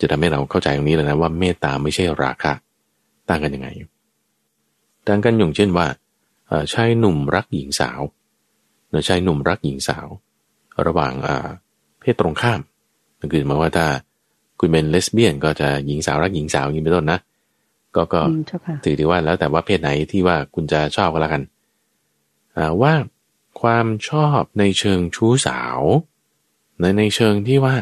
[0.00, 2.52] จะทำให้เราเข้าใจตรงนี้เลยนะว่าเมตตาไม่ใช่ราคะ
[3.28, 3.68] ต่างกันยังไง
[5.06, 5.86] ต่างกันอย่างเช่นว่า
[6.48, 8.21] เอ่อชายหนุ่มรักหญิงสาวหรือ
[9.08, 10.06] ชายหนุ่มรักหญิงสาว
[10.86, 11.48] ระหว่างอ่า
[12.00, 12.60] เพศตรงข้าม
[13.18, 13.86] นั่นคือหมายว่าถ้า
[14.58, 17.18] คุณเป็นเลสเบี้ยนก็จะหญิงสาวรักหญิงสาวอย่างนี้เป็นต้นนะ
[17.96, 21.42] ก็ก็อืมเจ้าค่ะถือดีว่าแล้วแต่ว่าเพศไหนที่ว่าคุณจะชอบก็แล้วกัน
[22.56, 22.94] อ่าว่า
[23.60, 25.80] ความชอบในเชิงชู้สาว
[26.78, 27.74] ในในเชิงที่ว่า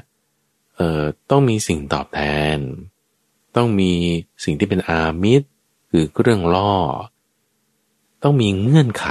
[0.77, 2.21] เอ่อต้องมีสิ่งตอบแท
[2.57, 2.59] น
[3.57, 3.93] ต้องมี
[4.45, 5.47] สิ่งที่เป็นอามิตร
[5.91, 6.75] คือเรื่องล่อ
[8.23, 9.07] ต้องมีเงื่อนไข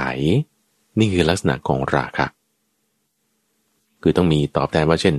[0.98, 2.26] นี่คือลักษณะของราคะ
[4.02, 5.14] คือต้องมีตอบแทนว่าเช่น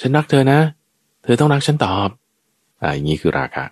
[0.00, 0.60] ฉันรักเธอนะ
[1.24, 2.08] เธอต้องรักฉันตอบ
[2.82, 3.64] อ่าอย่างนี้คือราคะ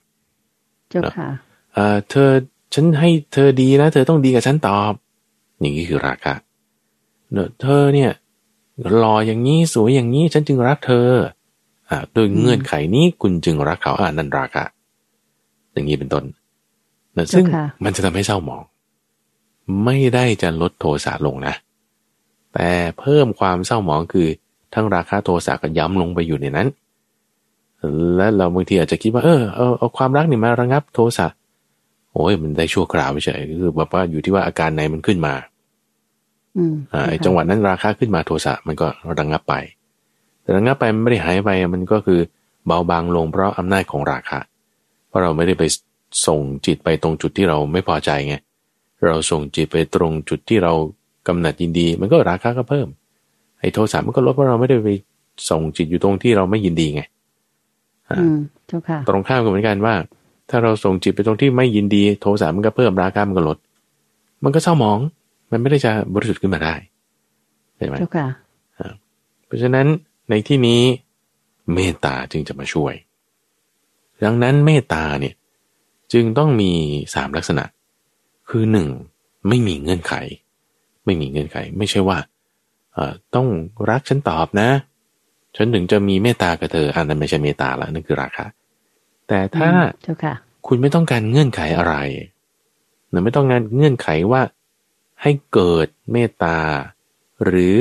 [0.89, 1.29] เจ้าค่ะ
[1.75, 2.31] เอ่อเธอ
[2.75, 4.93] ฉันให้เธอดีนะ เธอต้องดีกับฉันตอบ
[5.61, 6.35] อย่างนี้คือราคะ
[7.33, 8.11] เนอะเธอเนี่ย
[8.99, 11.09] หล่ออย่างนี้สวยอย่างนี้ฉันจึงรักเธอ
[11.91, 14.65] อ่าโดยเงื่อนไขนี้คุณจึงรักเขาอ่านั่นราคะ
[15.73, 16.25] อย่างนี้เป็นต้น
[17.17, 18.63] นะซึ่งเจ้าค่ะมันจะทำให้เศร้าหมอง
[19.85, 21.55] ไม่ได้จะลดโทสะลงนะ
[22.55, 24.29] แต่เพิ่มความเศร้าหมองคือ
[24.75, 26.69] ทั้งราคะโทสะก็ย้ำลงไปอยู่ในนั้น
[28.17, 31.27] และเราบางทีอาจจะคิดว่าเออเอาเอาความรักนี่มาระงับโทสะ
[32.13, 35.35] โอ้ยมันได้ชั่วคราวไม่ใช่คือแบบว่าอยู่ที่ว่าอาการไหนมันขึ้นมา
[36.57, 38.87] อืมอ่าไอ้เาค่ะจังหวะนั้นราคาขึ้นมาโทสะมันก็
[39.19, 39.55] ระงับไป
[40.43, 42.21] แต่ระงับไปมันไม่ได้หายไปมันก็คือ
[42.67, 44.39] เบาบางลงเพราะอำนาจของราคะ
[45.09, 45.65] เพราะเราไม่ได้ไป
[46.27, 48.37] ส่งจิตไปตรงจุดที่เราไม่พอใจไง
[49.07, 50.73] เราส่งจิตไปตรงจุดที่เรา
[51.29, 52.89] กำหนัดยินดี มันก็ราคาก็เพิ่ม
[53.61, 54.91] ไอ้โทสะมันก็ลดเพราะเราไม่ได้ไป
[55.51, 57.03] ส่งจิตอยู่ตรงที่เราไม่ยินดีไง
[58.21, 59.95] อืมเจ้าค่ะตรงข้ามกันเหมือนกันว่า
[60.51, 63.59] ถ้าเราส่งจิตไปตรงที่ไม่ยินดี โทสะมันก็เพิ่มราคามันก็ลด
[64.45, 64.99] มันก็เศร้าหมอง
[65.51, 66.75] มันไม่ได้จะบริสุทธิ์ขึ้นมาได้
[67.77, 68.29] ใช่ไหมเจ้าค่ะ
[69.47, 69.87] เพราะฉะนั้น
[70.31, 70.83] ในที่นี้
[71.75, 72.95] เมตตาจึงจะมาช่วย
[74.25, 75.35] ดังนั้นเมตตาเนี่ย
[76.13, 76.73] จึงต้องมี
[77.15, 77.65] สามลักษณะ
[78.49, 78.89] คือหนึ่ง
[79.49, 80.15] ไม่มีเงื่อนไข
[81.05, 82.19] ไม่มีเงื่อนไข ไม่ใช่ว่า
[82.95, 83.47] เอ่อต้อง
[83.91, 84.71] รักฉันตอบนะ
[85.57, 88.47] ฉันถึงจะมีเมตตากับเธออันนั้นไม่ใช่เมตตาละนั่นคือราคะ
[89.29, 89.71] แต่ถ้า
[90.03, 90.35] เจ้าค่ะ
[90.67, 91.95] คุณไม่ต้องการเงื่อนไขอะไร
[93.09, 94.43] หรือไม่ต้องการเงื่อนไขว่า
[95.23, 96.59] ให้เกิดเมตตา
[97.45, 97.77] หรือ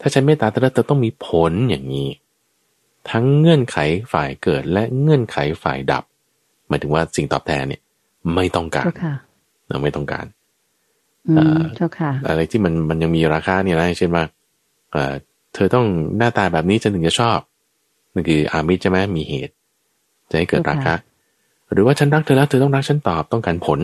[0.00, 2.10] ถ้าใช้เมตตาแต่ละเธอต้องมีผลอย่างนี้
[3.10, 3.76] ทั้งเงื่อนไข
[4.12, 6.04] ฝ่ายเกิดและเงื่อนไขฝ่ายดับ
[6.68, 7.82] หมายถึงว่าสิ่งตอบแทนเนี่ย
[8.34, 8.84] ไม่ต้องการ
[9.66, 10.26] เจ้าค่ะเราไม่ต้องการ
[11.28, 14.24] อืเอ่มอเจ้าค่ะอะไรที่มันมันยังมีราคาเนี่ยนะเช่นว่า
[14.92, 15.12] เอ่อ
[15.54, 15.86] เธอต้อง
[16.18, 17.38] หน้าตาแบบนี้ฉันถึงจะชอบ
[18.14, 19.54] นั่นคืออามิตรใช่ไหมมีเหตุ
[20.30, 20.94] จะให้เกิดราคา
[21.72, 23.80] หรือว่าฉันรักเธอแล้วเธอต้องรักฉันตอบต้องการผล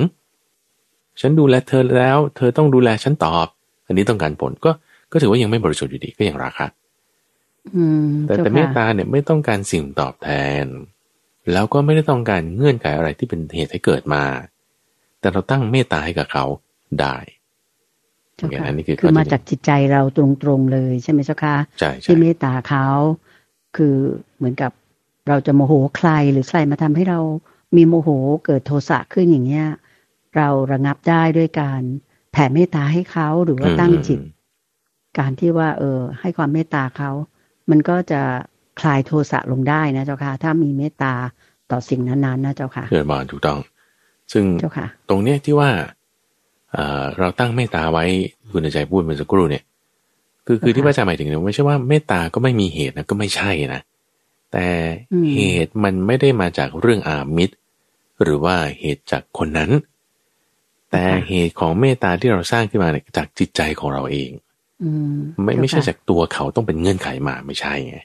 [1.20, 3.46] ฉันดูแลเธอแล้ว เธอต้องดูแลฉันตอบ
[3.86, 4.70] อันนี้ต้องการผลก็
[5.12, 6.66] ก็ถือว่ายังไม่บริสุทธิ์อยู่ดีก็ยังราคา
[7.74, 10.28] อืมแต่เจ้าแต่เมตค่ะตาเนี่ยไม่ต้องการสิ่งตอบแท
[10.64, 10.66] น
[11.52, 14.22] แล้วก็ไม่ได้ต้องการเงื่อนไขอะไรที่เป็นเหตุให้เกิดมา
[15.20, 16.44] แต่เราตั้งเมตตาให้กับเขา
[17.00, 17.16] ได้
[18.36, 22.86] เจ้าค่ะอันนี้คือคือข้อที่มาจากจิตใจเราตรงๆเลยใช่ไหมเจ้าค่ะใช่ใช่ที่เมตตาเขา
[23.76, 23.96] คือ
[24.38, 24.72] เหมือนกับ
[25.28, 27.20] เราจะโมโหใครหรือใครมาทำให้เรา
[27.76, 28.08] มีโมโห
[28.44, 29.66] เกิดโทสะขึ้นอย่างเงี้ย
[30.36, 31.80] เราระงับได้ด้วยการ
[32.32, 34.20] แผ่เมตตาให้เขาหรือว่าตั้งจิต
[35.18, 37.10] การที่ว่า เออ ให้ความเมตตาเขา
[37.70, 38.20] มันก็จะ
[38.80, 41.14] คลายโทสะลงได้นะเจ้าค่ะ ถ้ามีเมตตา
[41.70, 43.58] ต่อสิ่งนั้นๆนะเจ้าค่ะเกิดบานถูกต้อง
[44.32, 45.70] ซึ่งเจ้าค่ะตรงเนี้ยที่ว่า
[46.72, 48.04] เอ่อเราตั้งเมตตาไว้
[48.52, 49.64] คุณใจพูดเมื่อสักครู่เนี่ย
[50.46, 53.80] คือคือที่พระอาจารย์หมายถึงเนี่ยไม่ใช่ว่าเมตตาก็ไม่มีเหตุนะก็ไม่ใช่นะ
[54.52, 54.66] แต่
[55.12, 57.54] อืมเหตุมันไม่ได้มาจากเรื่องอามิตร
[58.22, 59.70] หรือว่าเหตุจากคนนั้น
[60.90, 64.30] แต่เหตุของเมตตาที่เราสร้างขึ้นมาเนี่ยจากจิตใจของเราเอง
[64.82, 67.98] อืมไม่เจ้าไม่ใช่ค่ะจากตัวเขาต้องเป็นเงื่อนไขมาไม่ใช่ไง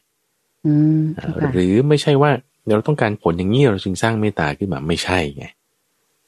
[0.66, 2.32] อืมเอ่เจ้าอค่ะหรือไม่ใช่ว่า
[2.76, 5.46] เราต้องการผลอย่างนี้เราจึงสร้างเมตตาขึ้นมาไม่ใช่ไง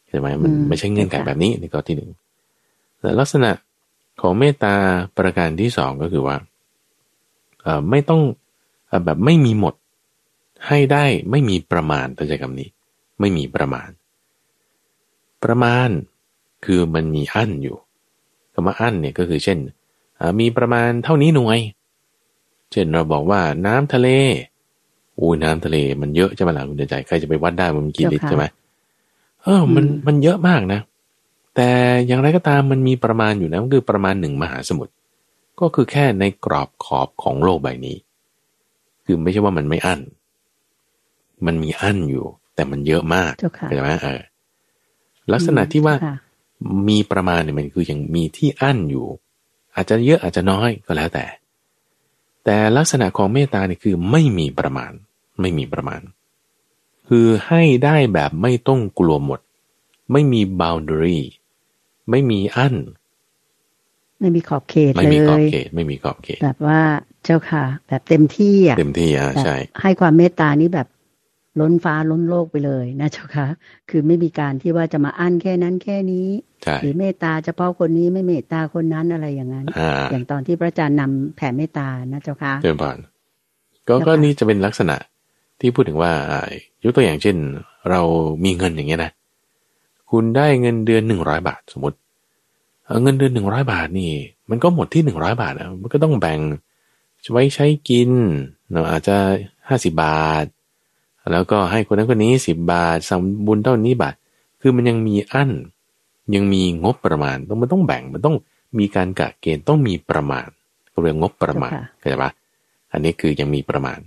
[0.08, 2.10] ใช่ไหมมันไม่ใช่เงื่อนไขแบบนี้ในข้อที่หนึ่ง
[3.00, 3.52] แต่ลักษณะ
[4.22, 4.76] ของเมตตา
[5.18, 6.36] ประการที่สองก็คือว่า
[7.62, 8.22] เอ่อไม่ต้อง
[8.88, 9.76] เอ่อแบบไม่มีหมด
[10.68, 12.70] ให้ได้ไม่มีประมาณตัวใจคำนี้
[13.20, 13.90] ไม่มีประมาณ
[15.44, 15.90] ประมาณ
[16.66, 17.78] คือมันมีอั้นอยู่
[18.54, 19.58] คำว่าอั้นเนี่ยก็คือเช่น
[20.18, 21.60] เอ่อมีประมาณเท่านี้หน่วย
[22.72, 24.08] เช่นเราบอกว่าน้ำทะเล
[25.20, 28.46] อู้น้ำทะเลมันเยอะใช่ไหมล่ะคุณเดชใจใครจะไปวัดได้ว่ามันกี่ลิตรใช่ไหม
[29.48, 30.82] เออ มันมันเยอะมากนะ
[31.56, 31.70] แต่
[32.08, 34.94] อย่างไรก็ตามมันมีประมาณอยู่นะก็คือประมาณหนึ่งมหาสมุทร
[35.60, 37.98] ก็คือแค่ในกรอบขอบของโลกใบนี้
[39.06, 40.02] คือไม่ใช่ว่ามันไม่อั้น
[41.46, 44.22] มันมีอั้นอยู่ แต่มันเยอะมากเจ้าค่ะเข้าใจไหมเออ
[45.34, 46.16] ลักษณะที่ว่าเจ้ค่ะ
[46.90, 49.06] มีประมาณเนี่ยมันคือยังมีที่อั้นอยู่
[49.76, 51.26] อาจจะเยอะอาจจะน้อยก็แล้วแต่
[52.46, 54.92] แต่ลักษณะของเมตตาเนี่ยคือไม่มีประมาณ
[55.42, 56.02] ไม่มีประมาณ
[57.08, 59.40] คือให้ได้แบบไม่ต้องกลัวหมด
[60.12, 61.20] ไม่มี boundary
[62.10, 62.76] ไม่มีอั้น
[64.20, 66.82] ไม่มีขอบเขตไม่เลมีขอบยเขต ไม่มีขอบเขต แบบว่า
[67.26, 70.88] เจ้าค่ะ แบบเต็มที่อะเต็มที่อะแบบใช่ ให้ความเมตตานี้แบบ
[71.60, 73.48] ล้นฟ้าล้นโลกไปเลยนะเจ้าค่ะ
[73.90, 76.28] คือไม่มีการที่ว่าจะมาอั้นแค่นั้นแค่นี้
[76.64, 82.98] ใช่หรือเมตตาเฉพาะคนนี้ไม่เมตตาคนนั้นอะไรอย่างนั้นอ่าอย่างตอนที่พระอาจารย์นำแผ่เมตตานะเจ้าค่ะเดินผ่าน
[83.88, 84.96] ก็แล้วก็ค่ะนี่จะเป็นลักษณะ
[85.60, 86.50] ที่พูดถึงว่าอ่า
[86.84, 87.36] ยกตัวอย่างเช่น
[87.90, 88.02] เรา
[88.44, 89.12] มีเงินอย่างเงี้ยนะ
[90.12, 91.98] คุณได้เงินเดือนหนึ่งร้อยบาทสมมติ
[92.86, 94.12] เอ่อเงินเดือนหนึ่งร้อยบาทนี่
[94.50, 96.40] มันก็หมดที่หนึ่งร้อยบาทอะมันก็ต้องแบ่ง
[97.32, 98.12] ไว้ใช้กิน
[98.72, 99.16] เนาะอาจจะ
[99.68, 100.46] ห้าสิบาท
[101.32, 104.16] แล้วก็ให้คนนั้นคนนี้สิบบาทสำบุญเท่านี้บาท
[104.62, 105.52] คือมันยังมีอั้น
[106.36, 108.36] ยังมีงบประมาณต้องมันต้องแบ่งมันต้อง
[108.80, 110.48] มีการกะเกณฑ์ต้องมีประมาณ
[111.02, 112.32] เรียกงบประมาณเจ้าค่ะเข้าใจปะ
[112.92, 114.00] อันนี้คือยังมีประมาณ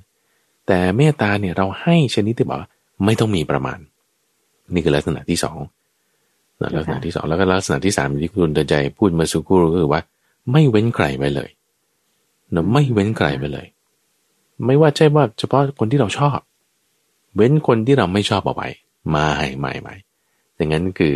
[0.66, 2.68] แต่เมตตาเนี่ยเราให้ชนิดที่บอกว่า
[3.04, 3.78] ไม่ต้องมีประมาณ
[4.72, 5.58] นี่คือลักษณะที่สอง
[6.60, 10.02] นะลักษณะที่สองแล้วก็ลักษณะที่สามที่คุณเดินใจพูดเมาสุกครู่ก็คือว่า
[10.52, 11.50] ไม่เว้นใครไว้เลย
[12.52, 13.66] เนะไม่เว้นใครไปเลย
[14.66, 16.38] ไม่ว่าใช่ว่าเฉพาะคนที่เราชอบ
[17.36, 18.68] เว้นคนที่เราไม่ชอบเอาไว้
[19.10, 19.94] ไม่ไม่ไม่
[20.58, 21.14] ดังนั้นคือ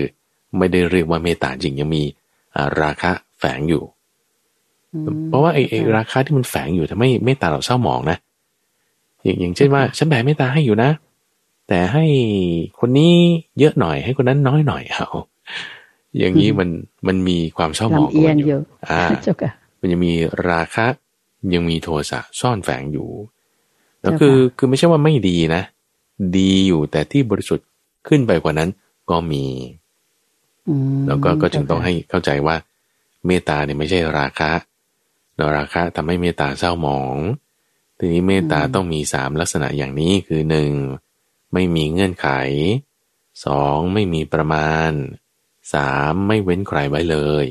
[0.58, 2.02] ไม่ได้เรียกว่าเมตตาจริงยังมี
[2.54, 3.82] อ่าราคะแฝงอยู่
[4.92, 8.18] อืมเพราะว่าไอ้ไอ้ราคาที่มันแฝงอยู่ทำให้เมตตาเราเศร้าหมองนะ
[9.24, 10.90] อย่างอย่างเช่นว่า ฉันแผ่เมตตาให้อยู่นะ
[11.68, 12.04] แต่ให้
[12.80, 13.14] คนนี้
[13.58, 15.06] เยอะหน่อยให้คนนั้นน้อยหน่อยเอา
[16.18, 16.68] อย่างนี้มัน
[17.06, 18.58] มันมีความเศร้าหมองลำเอียงอยู่
[18.90, 20.12] อ่าเจ้าค่ะมันยังมี
[20.50, 20.86] ราคะ
[21.54, 23.08] ยังมีโทสะซ่อนแฝงอยู่
[24.00, 25.62] แล้วเจ้าค่ะคือคือไม่ใช่ว่าไม่ดีนะ
[26.36, 27.66] ดีอยู่แต่ที่บริสุทธิ์
[28.08, 28.70] ขึ้นไปกว่านั้น
[29.10, 29.44] ก็มี
[30.68, 32.56] อืมแล้วก็ก็จึงต้องเจ้าค่ะให้เข้าใจว่า
[33.26, 34.50] เมตตาเนี่ยไม่ใช่ราคะ
[35.36, 37.16] แล้วราคะทำให้เมตตาเศร้าหมอง
[37.98, 40.70] ทีนี้เมตตาต้องมีสามลักษณะอย่างนี้คือหนึ่ง
[41.52, 42.28] ไม่มีเงื่อนไข
[43.44, 44.90] สองไม่มีประมาณ
[45.74, 47.46] สามไม่เว้นใครไว้เลย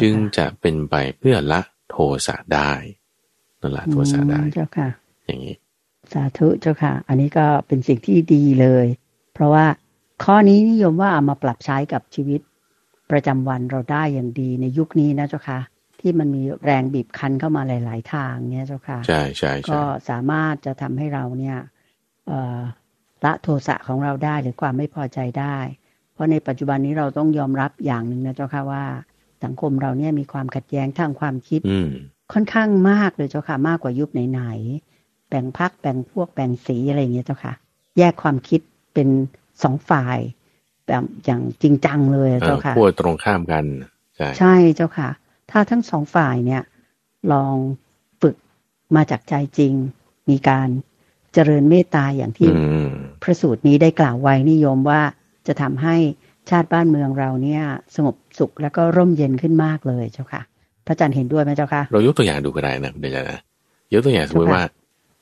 [0.00, 2.72] จึงจะเป็นไปเพื่อละโทสะได้
[3.60, 4.88] นั่นละโทสะได้อืมเจ้าค่ะ
[5.26, 5.56] อย่างนี้
[6.12, 8.86] สาธุเจ้าค่ะ อันนี้ก็เป็นสิ่งที่ดีเลย
[9.34, 9.66] เพราะว่า
[10.24, 12.40] ข้อนี้นิยมว่าเอามาปรับใช้กับชีวิต
[13.10, 15.58] ประจำวันเราได้อย่างดีในยุคนี้นะเจ้าค่ะ
[16.00, 21.58] ที่มันมีแรงบีบคั้นเข้ามาหลาย ๆ ทางเนี่ยเจ้าค่ะ ใช่ใช่ใช่ก็สามารถจะทำให้เราเนี่ย
[22.26, 22.60] เอ่อ
[23.24, 25.56] ละโทสะของเราได้หรือความไม่พอใจได้
[26.12, 28.84] เพราะในปัจจุบันนี้เราต้องยอมรับอย่างหนึ่งนะเจ้าค่ะว่า
[29.44, 31.90] สังคมเราเนี่ยมีความขัดแย้งทางความคิดอืม
[32.32, 37.54] ค่อนข้างมากเลยเจ้าค่ะมากกว่ายุคไหนๆแบ่งพักแบ่งพวกแบ่งสีอะไรอย่างเงี้ยเจ้าค่ะ
[37.98, 38.60] แยกความคิด
[38.94, 39.08] เป็น
[39.62, 40.18] สองฝ่าย
[40.86, 43.64] แบบอย่างจริงจังเลยเออเจ้าค่ะขั้วตรงข้ามกัน
[44.16, 45.08] ใช่ใช่เจ้าค่ะ
[45.50, 46.62] ถ้าทั้งสองฝ่ายเนี่ย
[47.32, 47.54] ลอง
[48.22, 48.36] ฝึก
[48.96, 49.72] มาจากใจจริง
[50.30, 50.68] มีการ
[51.34, 52.88] เจริญเมตตาอย่างที่อืม
[53.22, 55.00] พระสูตรนี้ได้กล่าวไว้นิยมว่า
[55.46, 55.96] จะทำให้
[56.50, 57.62] ชาติบ้านเมืองเราเนี่ย
[57.94, 60.42] สงบสุขแล้วก็ร่มเย็นขึ้นมากเลยเจ้าค่ะ
[60.86, 63.40] พระอาจารย์เห็นด้วยไหมเจ้าค่ะ เรายกตัวอย่างดูก็ได้นะเดี๋ยวจะนะ
[63.92, 64.62] ยกตัวอย่างสมมติว่า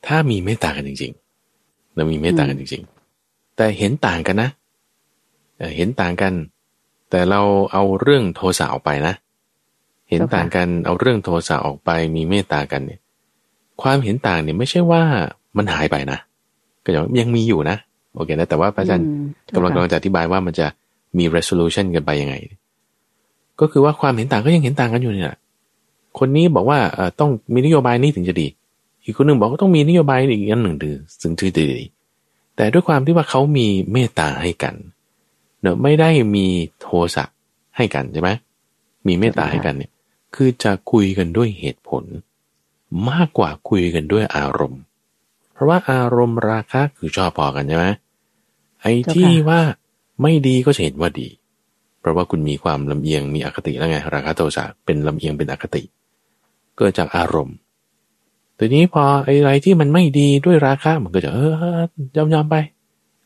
[0.07, 2.83] ถ้ามีเมตตากันจริงๆเรามีเมตตากันจริง
[3.21, 4.51] ๆ แต่เห็นต่างกันนะ
[5.59, 6.33] เอ่อเห็นต่างกัน
[7.11, 7.41] แต่เรา
[7.73, 9.15] เอาเรื่องโทสะออกไปนะ
[10.09, 13.01] เห็นต่างกันเอาเรื่องโทสะออกไปมีเมตตากันเนี่ย
[13.83, 15.03] ความเห็นต่างเนี่ยไม่ใช่ว่า
[15.57, 16.19] มันหายไปนะ
[16.85, 17.77] ก็ยังยังมีอยู่นะ
[18.14, 20.67] โอเคนะแต่ว่าพระอาจารย์อืมกำลังกำลังจะอธิบายว่ามันจะ
[21.19, 22.35] มี resolution กันไปยังไง
[23.61, 25.38] ก็คือว่าความเห็นต่างก็ยังเห็นต่างกันอยู่เนี่ยแหละ
[26.19, 28.47] คนนี้บอกว่าเอ่อต้องมีนโยบายนี้ถึงจะดี
[29.05, 30.93] อีกคนหนึ่งบอกว่าต้องมีนโยบายอีกอันหนึ่งถึง
[31.40, 31.81] ถึงจะดี
[32.57, 34.75] แต่ด้วยความที่ว่าเขามีเมตตาให้กัน
[35.62, 36.47] เนอะไม่ได้มี
[36.81, 37.25] โทสะ
[37.77, 38.31] ให้กันใช่ไหม
[39.07, 39.90] มีเมตตาให้กันเนี่ย
[40.35, 42.05] คือจะคุยกันด้วยเหตุผล
[43.11, 44.83] มากกว่าคุยกันด้วยอารมณ์
[45.53, 47.87] เพราะว่าอารมณ์ราคะคือชอบพอกันใช่ไหม
[48.81, 49.61] ไอ้ที่ว่า
[50.23, 51.29] ไม่ดีก็จะเห็นว่าดี
[52.01, 55.83] เพราะว่าคุณมีความลำเอียงมีอคติแล้วไงราคะโทสะเป็นลำเอียงเป็นอคติ
[56.79, 57.57] เกิดจากอารมณ์
[58.59, 61.40] ทีนี้พอไอ้ไรที่มันไม่ดีด้วยราคะมันก็จะเอ
[61.79, 61.81] อ
[62.16, 62.57] ยอมยอมไป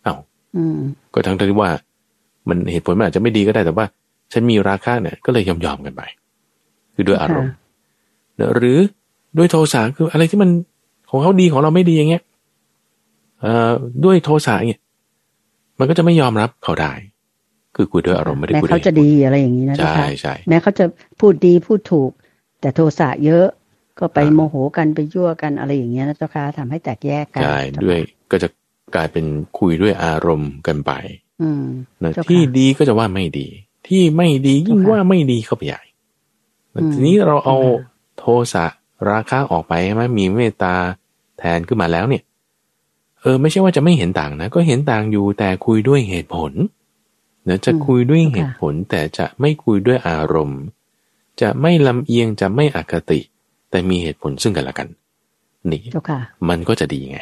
[0.03, 0.15] เอ้า
[1.13, 1.71] ก็ทั้งที่ว่า
[2.49, 3.87] มันเหตุผลมันอาจจะไม่ดีก็ได้แต่ว่า
[4.33, 6.03] ฉันมีราคะเนี่ยก็เลยยอมยอมกันไป
[6.99, 7.55] คือด้วยอารมณ์
[8.37, 8.79] เนอะหรือ
[9.39, 10.51] ด้วยโทสะคืออะไรที่มัน
[11.11, 12.23] ของเขาดีของเราไม่ดีอย่างเงี้ย
[13.41, 13.73] เอ่อ
[14.05, 14.81] ด้วยโทสะเนี่ย
[15.79, 16.93] มันก็จะไม่ยอมรับเขาได้
[17.77, 20.85] คือคุยด้วยอารมณ์ไม่ได้แม้คุยด้เขาวยจะดีอะไรอย่างนี้นะเจ้าใช่ค่ะใช่แม้เขาจะ
[21.21, 22.11] พูดดีพูดถูก
[22.61, 23.47] แต่โทสะเยอะ
[23.99, 27.99] ก็ไปอ่าโมโหกันไปยั่วกันอะไรอย่างเงี้ยนะเจ้าค่ะทำให้แตกแยกกันใช่เจ้าค่ะด้วย
[28.31, 28.49] ก็จะ
[28.95, 29.25] กลายเป็น
[29.59, 30.93] คุยด้วยอารมณ์กันไป
[31.43, 31.65] อืม
[32.03, 33.47] นะเจ้าค่ะที่ดีก็จะว่าไม่ดี
[33.89, 35.88] ที่ไม่ดียิ่งเจ้าค่ะว่าไม่ดีเข้าไปใหญ่อืม
[36.93, 38.67] ทีนี้เราเอาเจ้าค่ะโทสะ
[39.11, 40.75] ราคะออกไปใช่ไหมมีเมตตา
[41.39, 42.23] แทนขึ้นมาแล้วเนี่ย
[43.21, 46.53] เออ ไม่ใช่ว่าจะไม่เห็นต่างนะ ก็เห็นต่างอยู่แต่คุยด้วยเหตุผล
[47.45, 50.63] เนะจะคุยด้วยเหตุผล แต่จะไม่คุยด้วยอารมณ์
[51.41, 53.21] จะไม่ลำเอียงจะไม่อคติ
[53.71, 54.89] แต่มีเหตุผลซึ่งกันและกัน
[55.71, 57.19] นี่เจ้าค่ะมันก็จะดีไง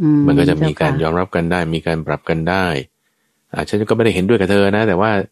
[0.00, 2.66] อืมันก็จะมีเค่การยอมรับกันได้ มีการปรับกันได้
[3.52, 5.26] อาฉันก็ไม่ได้เห็นด้วยกับเธอนะ แต่ว่าเอ่อ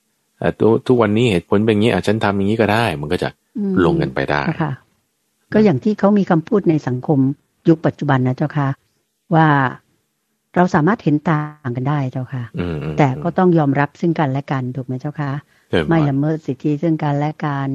[0.61, 4.73] ทุกทุกวันนี้เหตุผลเป็นอย่างนี้อาฉันทำอย่างนี้ก็ได้ มันก็จะอืมลงกันไปได้เจ้าค่ะ
[5.53, 7.19] ก็อย่างที่เขามีคำพูดในสังคม
[7.69, 8.69] ยุคปัจจุบันนะเจ้าค่ะ
[9.35, 9.47] ว่า
[10.55, 15.31] เราสามารถเห็นต่างกันได้เจ้าค่ะอืมอืมแต่ก็ต้องยอมรับซึ่งกันและกันถูกไหมเจ้าค่ะ
[15.71, 17.71] เออไม่ละเมิดสิทธิซึ่งกันและกัน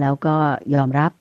[0.00, 0.36] แล้วก็
[0.74, 1.12] ยอมรับ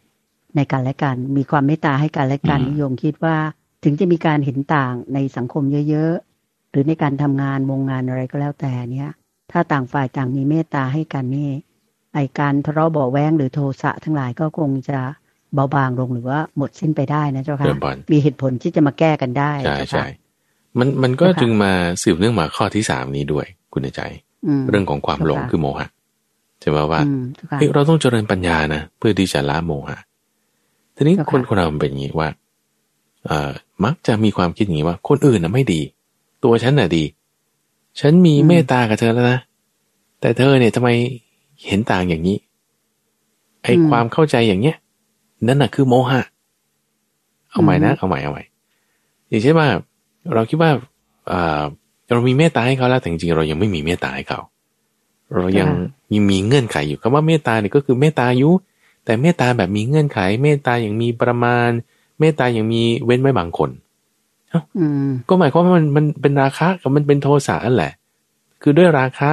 [0.56, 3.36] ในกันและกัน มีความเมตตาให้กันและกันนิยมคิดว่า
[3.84, 9.10] ถึงจะมีการเห็นต่างในสังคมเยอะๆ หรือในการทำงานวงงานอะไรก็แล้วแต่เนี่ย
[9.52, 11.50] ถ้าต่างฝ่ายต่างมีเมตตาให้กันนี่
[12.14, 15.00] ไอการทะเลาะเบาะแว้งหรือโทสะทั้งหลายก็คงจะ
[15.54, 20.06] เบาบางลงหรือว่าหมดสิ้นไปได้นะเจ้าเริ่ค่ะมบอลมีเหตุผลที่จะมาแก้กันได้ใช่เจ้าใช่ค่ะ
[20.80, 21.72] มันมันก็เจ้าค่ะจึงมา
[22.04, 24.02] สืบเนื่องมาข้อที่สามนี้ด้วย คุณใจ
[24.60, 25.90] มเรื่องของความหลงเจ้าค่ะคือโมหะ
[26.62, 29.98] ใช่ไหมว่าอืมเจ้าค่ะเฮ้ยเราต้องเจริญปัญญานะเพื่อที่จะละโมหะ
[30.96, 32.30] ทีนี้เจ้าค่ะคนคนเรามันเป็นอย่างนี้ว่า
[33.26, 33.52] เอ่อ
[33.86, 35.82] มักจะมีความคิดอย่างนี้ว่า คนอื่นน่ะไม่ดี
[36.44, 37.04] ตัวฉันน่ะดี
[38.00, 39.40] ฉันมีเมตตากับเธอแล้วนะ
[40.22, 40.90] แต่เธอเนี่ยทำไม
[41.66, 42.38] เห็นต่างอย่างนี้
[43.64, 44.76] ไอ้ความเข้าใจอย่างเนี้ย
[45.48, 46.22] นั่นน่ะคือโมหะ
[47.52, 48.44] เอาใหม่นะ เอาใหม่เอาใหม่
[49.30, 49.68] อย่างเช่นว่า
[50.34, 50.72] เราคิดว่า
[51.32, 51.64] อ่า
[52.12, 54.40] เรามีเมตตาให้เขาแล้วแต่จริงๆเรายังไม่มีเมตตาให้เขา
[55.36, 55.70] เรายัง
[56.14, 58.52] ยังมีเงื่อนไขอยู่คำว่าเมตตาเนี่ยก็คือเมตตายุ
[59.06, 61.70] แต่เมตตาแบบมีเงื่อนไข เมตตาอย่างมีประมาณ
[62.20, 63.89] เมตตาอย่างมีเว้นไว้บางคนอืม
[65.30, 67.92] ก็หมายความว่ามันมันเป็นราคะกับมันเป็นโทสะนั่นแหละ
[68.62, 69.30] คือด้วยราคะ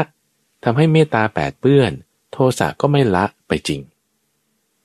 [0.65, 1.91] ทำให้เมตตาแปดเปื้อน
[2.33, 3.81] โทสะก็ไม่ละไปจริง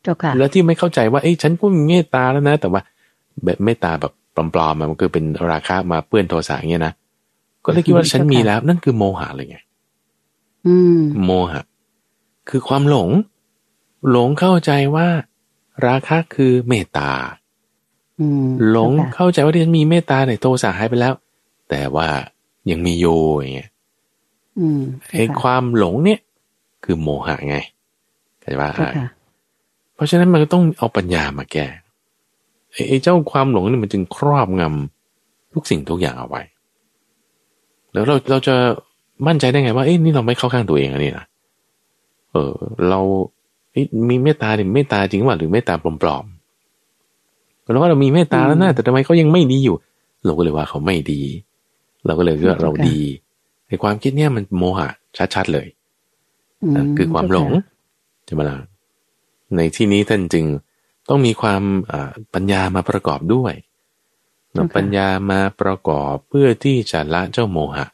[0.01, 2.81] เจ้าค่ะแล้วที่ไม่เข้าใจว่าเอ้ยฉันก็มีเมตตาแล้วนะ แต่ว่า
[3.43, 6.93] แบบเมตตาแบบปลอมๆอะมันคือเป็นราคะมาเปื้อนโทสะอย่างเงี้ยนะ
[7.65, 9.57] ก็เลยคิดว่าฉันมีแล้ว นั่นคือโมหะเลยไง
[10.67, 11.63] อืมโมหะ
[12.49, 13.09] คือความหลง
[14.11, 15.07] หลงเข้าใจว่า
[15.87, 17.40] ราคะคือเมตตาอืม
[18.69, 21.13] หลงเจ้าค่ะเข้าใจว่าที่ฉันมีเมตตาเนี่ยโทสะหายไปแล้ว
[21.69, 22.07] แต่ว่า
[22.71, 23.05] ยังมีโย
[23.35, 23.69] อย่างเงี้ย
[24.59, 24.81] อืม
[25.17, 26.19] ไอ้ความหลงเนี่ย
[26.83, 27.57] คือโมหะไง
[28.39, 29.09] เข้าใจว่าเจ้าค่ะ
[29.95, 31.65] เพราะฉะนั้นมันก็ต้องเอาปัญญามาแก้
[32.71, 36.41] ไอ้ไอ้เจ้าความหลงนี่มันจึงครอบงำทุกสิ่งทุกอย่างเอาไว้
[37.93, 38.55] แล้วเราเราจะ
[39.27, 41.25] มั่นใจได้ไงว่าเอ้ยนี่เราไม่เข้าข้างตัวเองอันนี้นะ
[42.31, 42.53] เออ
[42.89, 42.99] เรา
[43.71, 46.40] เอ้ยมีเมตตาเนี่ยเมตตาจริงว่าหรือเมตตาปลอมๆ
[47.71, 49.75] เราว่าเรามีเมตตาแล้วนะแต่ทำไมเขายังไม่ดีอยู่
[50.25, 51.21] เราก็เลยว่าเขาไม่ดี
[52.05, 52.99] เราก็เลยคิดว่าเราดี
[53.67, 54.89] ไอ้ความคิดเนี่ยมันโมหะ
[55.35, 55.67] ชัดๆเลย
[56.75, 57.49] มนะคือความหลง
[58.25, 58.57] ใช่ไหมล่ะ
[59.55, 60.45] ในที่นี้ท่านจึง
[61.09, 63.53] ต้องมีความอ่าปัญญามาประกอบด้วย
[64.55, 67.85] นำปัญญามาประกอบเพื่อที่จะละเจ้าโมหะ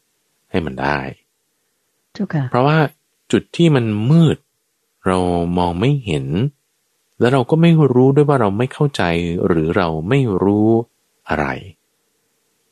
[0.51, 0.99] ให้มันได้
[2.13, 2.77] เจ้าค่ะเพราะว่า
[3.31, 4.37] จุดที่มันมืด
[5.07, 5.19] เรา
[5.57, 6.25] มองไม่เห็น
[7.19, 9.03] แล้วเราก็ไม่รู้ด้วยว่าเราไม่เข้าใจ
[9.47, 10.69] หรือเราไม่รู้
[11.29, 11.47] อะไร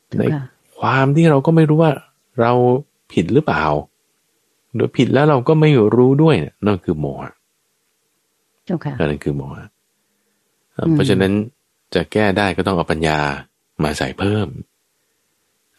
[0.08, 0.42] เจ้าในค่ะ
[0.78, 1.92] ความที่เราก็ไม่รู้ว่า
[2.40, 2.52] เรา
[3.12, 3.64] ผิดหรือเปล่า
[4.74, 7.32] หรือผิดแล้วเราก็ไม่รู้ด้วยเนี่ยนั่นคือโมหะ
[8.64, 9.66] เจ้าค่ะนั่นคือโมหะ
[10.72, 11.32] เอ่ออืมเพราะฉะนั้น
[11.94, 13.18] จะแก้ได้ก็ต้องเอาปัญญา
[13.82, 14.48] มาใส่เพิ่ม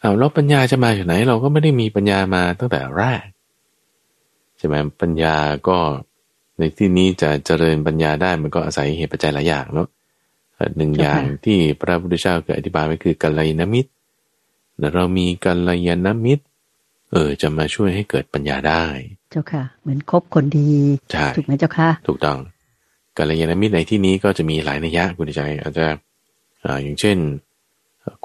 [0.00, 3.24] เอาแล้วปัญญาจะมาจากไหน เราก็ไม่ได้มีปัญญามาตั้งแต่แรก
[4.58, 5.36] ใช่ไหมปัญญา
[5.68, 5.78] ก็
[6.58, 9.88] ในที่นี้จะเจริญปัญญาได้มันก็อาศัยเหตุปัจจัยหลายอย่างเนาะ
[10.54, 13.90] เอ่อหนึ่งอย่างที่พระพุทธเจ้าเคยอธิบายไว้คือกัลยาณมิตร
[14.78, 16.44] แล้วเรามีกัลยาณมิตร
[17.12, 18.84] เออ จะมาช่วยให้เกิดปัญญาได้
[19.30, 20.70] เจ้าค่ะ เหมือนคบคนดี
[21.12, 22.38] ใช่ถูกไหมเจ้าค่ะ ถูกต้อง
[23.18, 25.86] กัลยาณมิตรในที่นี้ก็จะมีหลายนัยยะคุณใจอาจจะ
[26.64, 27.16] อ่าอย่างเช่น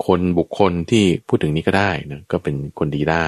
[0.06, 3.28] คนบุคคลที่พูดถึงนี้ก็ได้นะก็เป็นคนดีได้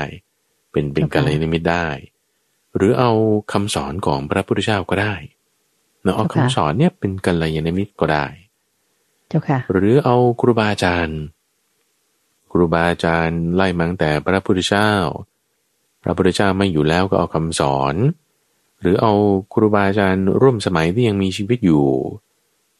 [0.71, 1.87] เป็นเป็นครับกัลยาณมิตรได้
[2.75, 3.11] หรือเอา
[3.51, 5.15] คำสอนของพระพุทธเจ้าก็ได้
[6.03, 8.25] เนาะเอาครับคำสอนเนี่ยเป็นกัลยาณมิตรก็ได้
[9.29, 11.19] เจ้าค่ะ หรือเอาครูบาอาจารย์
[12.51, 14.91] ครูบาอาจารย์ไล่มาตั้งแต่พระพุทธเจ้า
[16.03, 17.95] พระพุทธเจ้าไม่อยู่แล้วก็เอาคำสอน
[18.81, 19.13] หรือเอา
[19.53, 21.85] ครูบาอาจารย์ร่วมสมัยที่ยังมีชีวิตอยู่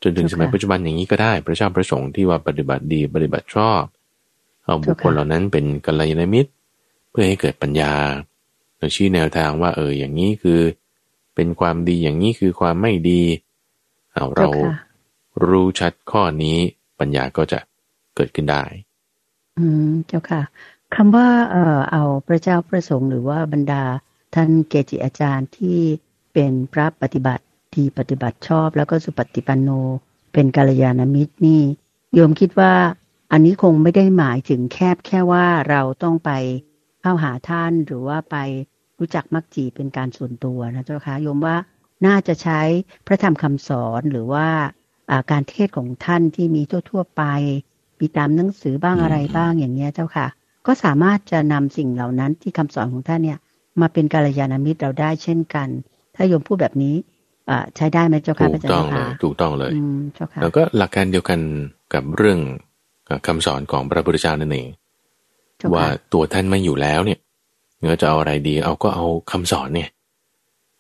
[0.04, 3.82] จนถึงเจ้าสมัยค่ะปัจจุบันอย่างนี้ก็ได้ พระเจ้าประสงค์ที่ว่าปฏิบัติดีปฏิบัติชอบ
[4.66, 6.52] เอาบุคคลเจ้าค่ะเหล่านั้นเป็นกัลยาณมิตร
[7.10, 8.35] เพื่อให้เกิดปัญญาเรา
[8.96, 10.62] ชี้แนวทางว่า เอออย่างนี้คือ
[11.36, 13.22] เป็นความดีอย่างนี้คือความไม่ดี
[14.14, 14.76] เอาเราเจ้าค่ะ
[15.48, 16.58] รู้ชัดข้อนี้
[17.00, 17.60] ปัญญาก็จะ
[18.16, 18.64] เกิดขึ้นได้
[19.58, 20.42] อืมเจ้าค่ะ
[20.96, 23.84] คำว่าเอ่อเอาพระเจ้าประสงค์หรือว่าบรรดา
[24.34, 25.80] ท่านเกจิอาจารย์ที่
[26.34, 27.44] เป็นพระปฏิบัติ
[27.76, 29.70] ดีปฏิบัติชอบ แล้วก็สุปฏิปันโน
[30.34, 31.62] เป็นกัลยาณมิตรนี่
[32.14, 32.74] โยมคิดว่า
[33.32, 36.32] อันนี้คงไม่ได้หมายถึงแคบแค่ว่าเราต้องไป
[37.06, 38.36] เข้าหาท่านหรือว่าไป
[39.00, 41.56] รู้จักมักจีเป็นการส่วนตัวนะเจ้าค่ะโยมว่า
[42.06, 42.62] น่าจะใช้
[43.08, 44.48] พระธรรมคำสอนหรือว่า
[45.10, 47.24] อ่าการเทศน์ของท่านที่มีทั่วๆไป
[48.00, 50.28] มีตามหนังสือบ้างอืมอะไรบ้างอย่างเนี้ยเจ้าค่ะ
[50.68, 53.40] ก็สามารถจะนำสิ่งเหล่านั้นที่คำสอนของท่านเนี่ย
[53.82, 55.68] มาเป็นกัลยาณมิตรเราได้เช่นกัน
[56.16, 56.96] ถ้าโยมพูดแบบนี้
[57.50, 61.40] อ่าใช้ได้ไหมเจ้าค่ะถูพระกอาจารต้องย์เลคะยถูกต้องเลยอืมเจ้าค่ะแล้วก็หลักการเดียวกัน
[61.94, 62.40] กับเรื่อง
[63.28, 64.85] คำสอนของพระพุทธเจ้านั่นเองเจ้า
[65.74, 67.20] ว่าค่ะตัวท่านไม่อยู่แล้วเนี่ย
[67.88, 69.90] เราจะเอาอะไรดี เอาก็เอาคำสอนเนี่ย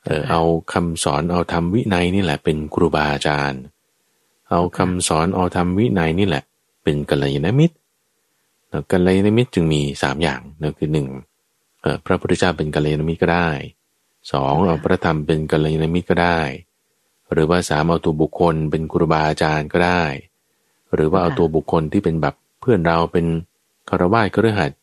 [0.06, 0.42] เออค่ะเอา
[0.74, 3.62] คำสอนเอาธรรมวินัยนี่แหละ เป็นครูบาอาจารย์
[4.50, 6.44] เอาคำสอนเอาธรรมวินัยนี่แหละ
[6.84, 7.76] เป็นกัลยาณมิตร
[8.70, 11.08] แล้วกัลยาณมิตรจึงมีสามอย่างนั่นคือหนึ่ง
[11.82, 13.49] เอ่อพระพุทธเจ้าเป็นกัลยาณมิตรก็ได้
[14.32, 16.39] สองเอาพระธรรมเป็นกัลยาณมิตรก็ได้
[17.32, 20.04] หรือว่าสามเอาตัวบุคคลเป็นครูบาอาจารย์ก็ได้
[20.93, 23.26] หรือว่าเอาตัวบุคคลที่เป็นแบบเพื่อนเราเป็น
[23.90, 24.78] คารวะคฤหัสถ์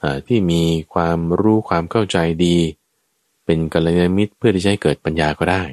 [0.00, 0.62] เอ่อที่มี
[0.94, 2.56] ความรู้ความเข้าใจดี
[3.44, 5.64] เป็นกัลยาณมิตรเพื่อที่จะให้เกิดปัญญาก็ได้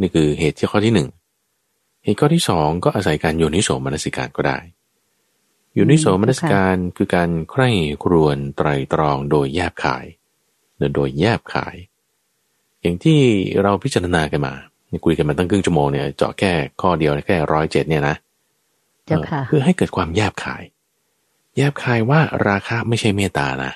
[0.00, 1.08] นี่คือเหตุที่ข้อที่หนึ่ง
[2.04, 4.58] เหตุข้อที่สองก็อาศัยการโยนิโสมนสิการก็ได้
[5.74, 7.70] โยนิโสมนสิการคือการใคร่
[8.04, 10.04] ครวญไตรตรองโดยแยบขาย
[10.94, 11.76] โดยแยบขาย
[12.80, 13.20] อย่างที่
[13.62, 14.54] เราพิจารณากันมา
[14.90, 18.16] นี่คุยกันมาตั้งครึ่งชั่วโมงเนี่ยเจาะแค่ข้อเดียวแค่ร้อยเจ็ดเนี่ยนะ
[19.06, 20.62] เจ้าค่ะเพื่อให้เกิดความแยบขาย
[21.56, 23.72] แยบคายว่าราคะไม่ใช่เมตตานะ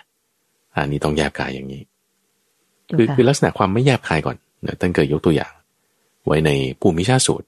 [0.74, 1.83] อันนี้ต้องแยบคายอย่างนี้
[2.97, 5.53] คือคือลักษณะความไม่แยบคายก่อนเนี่ยท่านเกิดยกตัวอย่าง
[6.26, 6.51] ไว้ใน
[6.81, 7.47] ภูมิชาสูตร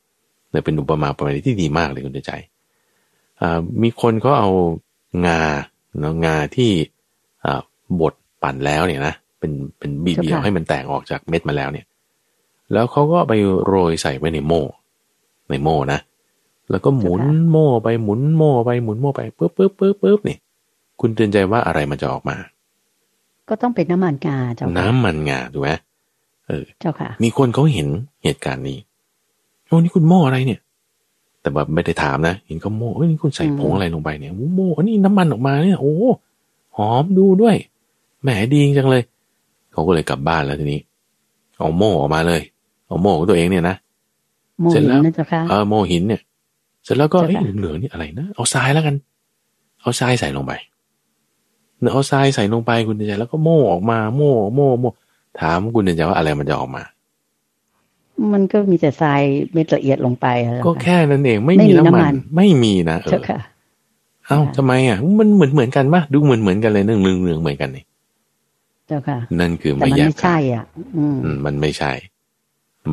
[0.51, 2.33] เนี่ยเป็นอุปมาประมาณที่ดีมากเลยคุณใจ
[3.83, 4.51] มีคนเขาเอา
[5.27, 5.43] งา
[5.99, 6.71] เนาะงาที่
[8.01, 11.87] บดปั่นแล้วเนี่ยนะเป็นเป็นบีบีให้มันแตกออกจากเม็ดมาแล้วเนี่ย
[12.73, 13.33] แล้วเขาก็ไป
[13.67, 14.65] โรยใส่ไว้ในโม่
[15.51, 16.01] ในโม่นะ
[16.71, 20.37] แล้วก็หมุนโม่ไปหมุนโม่ไปหมุนโม่ไปปึ๊บปึ๊บปึ๊บปึ๊บนี่
[21.01, 22.37] คุณเตือนใจว่าอะไรมันจะออกมา
[23.49, 25.71] ก็ต้องเป็นน้ำมันงาเจ้าน้ำมันงาถูกไหม
[26.47, 27.89] เออ เจ้าค่ะ มีคนเขาเห็น
[28.25, 28.79] เหตุการณ์นี้
[29.67, 30.61] โอ้นี่คุณโม่อะไรเนี่ย
[31.41, 35.95] แต่แบบไม่ได้ถามนะ เห็นเขาโม่เฮ้ยนี่คุณใส่ผงอะไรลงไปเนี่ยโม่อันนี้น้ำมันออกมาเนี่ย โอ้
[36.77, 37.57] หอมดูด้วย
[38.23, 39.03] แหมดีจังเลย
[39.73, 40.81] เขาก็เลยกลับบ้านแล้วทีนี้
[41.59, 42.43] เอาโม่ออกมาเลย
[42.87, 43.77] เอาโม่ของตัวเองเนี่ยนะ
[44.71, 45.01] เสร็จแล้ว
[45.51, 46.21] เออโม่หินเนี่ย
[46.85, 48.95] เสร็จแล้วก็เอ้เหลืองๆนี่อะไรนะ เอาทรายแล้วกัน
[49.81, 50.53] เอาทรายใส่ลงไป
[51.81, 54.91] เนื้อเอาทรายใส่ลงไปคุณเดชแล้วก็โม่ออกมา โม่โม่โม่
[55.41, 56.83] ถามคุณเดชว่าอะไรมันจะออกมา
[58.33, 59.23] มันก็มีแต่ทราย
[59.53, 60.27] เม็ดละเอียดลงไป
[60.67, 63.21] ก็แค่นั้นเองไม่มีน้ำมัน ไม่มีนะเออ
[64.27, 67.85] เอ้าทำไมอะ มันเหมือนเหมือนกันปะดูเหมือนเหมือนกันเลยเรื่องเรื่องเรื่องเหมือนกันนี่
[68.87, 70.65] เจ้าค่ะ นั่นคือไม่แยบคายอะ
[70.97, 71.05] อื
[71.35, 71.93] มมันไม่ใช่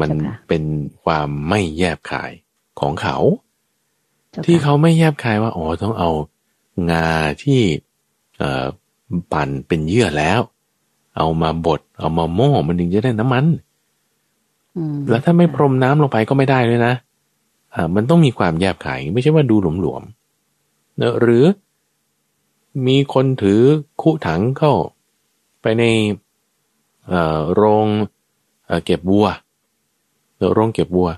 [0.01, 0.09] มัน
[0.47, 0.63] เป็น
[1.03, 2.31] ความไม่แยบขาย
[2.79, 3.17] ของเขา
[4.45, 6.09] ที่เขาไม่แยบคายว่าอ๋อต้องเอา
[6.91, 7.09] งา
[7.43, 7.61] ที่
[8.38, 8.65] เอ่อ
[9.32, 10.39] ปั่นเป็นเยื่อแล้ว
[11.17, 13.45] เอามาบดเอามาโม่มันถึงจะได้น้ำมัน
[15.09, 16.93] แล้วถ้าไม่พรมน้ำลงไปก็ไม่ได้เลยนะ
[17.73, 21.43] อ่ามันต้องมีความแยบขายไม่ใช่ว่าดูหลวมๆเนอะหรือ
[22.88, 23.61] มีคนถือ
[24.01, 24.73] คู่ถังเข้า
[25.61, 25.84] ไปใน
[27.53, 27.88] โรง
[28.86, 29.28] เก็บวัว
[30.53, 31.09] โรงเก็บวัว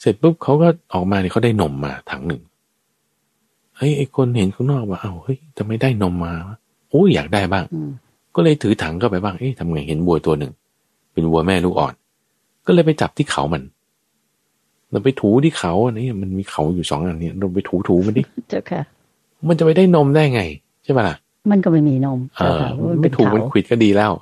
[0.00, 2.42] เสร็จปุ๊บเขาก็ออกมาเนี่ยเขาได้นมมาถังหนึ่ง
[3.76, 6.32] เฮ้ยไอคนเห็นข้างนอกว่าเอ้าเฮ้ยจะไม่ได้นมมา
[6.90, 7.64] โอ้ยอยากได้บ้าง
[8.34, 10.52] ก็เลยถือถังเข้าไปบ้างเอ๊ะทำไงเห็นวัวตัวหนึ่ง
[11.12, 11.94] เป็นวัวแม่ลูกอ่อน
[12.66, 13.62] ก็เลยไปจับที่เขามัน
[14.90, 18.80] เราไปถูที่เขาอันนี้มันมีเขาอยู่สองอันนี้เราไปถูถูมันดิเจ้าค่ะ
[19.48, 20.42] มันจะไปได้นมได้ไง
[20.84, 21.16] ใช่ป่ะล่ะ
[21.50, 22.60] มันก็ไม่มีนมเออ
[23.00, 24.12] ไม่ถูมันขิดก็ดีแล้ว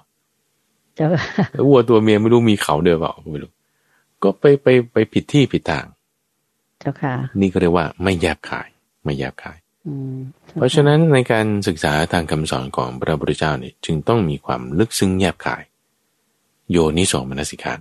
[0.97, 3.51] เจ้าแล้ววัวตัวเมียไม่รู้มีเขาเดินเปล่าไม่รู้
[4.23, 5.87] ก็ไปไปไปผิดที่ผิดทาง
[6.81, 8.69] เจ้าค่ะ นี่ก็เรียกว่าไม่แยบขาย
[9.05, 9.59] ไม่แยบขาย
[10.53, 15.63] เพราะฉะนั้นในการศึกษาทางคำสอนของพระพุทธเจ้าเนี่ยจึงต้องมีความลึกซึ้งแยบขาย
[16.71, 17.79] โยนิโสมนสิการ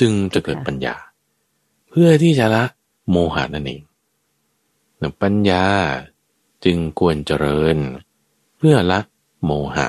[0.00, 0.96] จึงจะเกิดปัญญา
[1.90, 2.64] เพื่อที่จะละ
[3.10, 3.82] โมหะนั่นเอง
[5.22, 5.64] ปัญญา
[6.64, 7.76] จึงควรเจริญ
[8.58, 9.00] เพื่อละ
[9.44, 9.86] โมหะ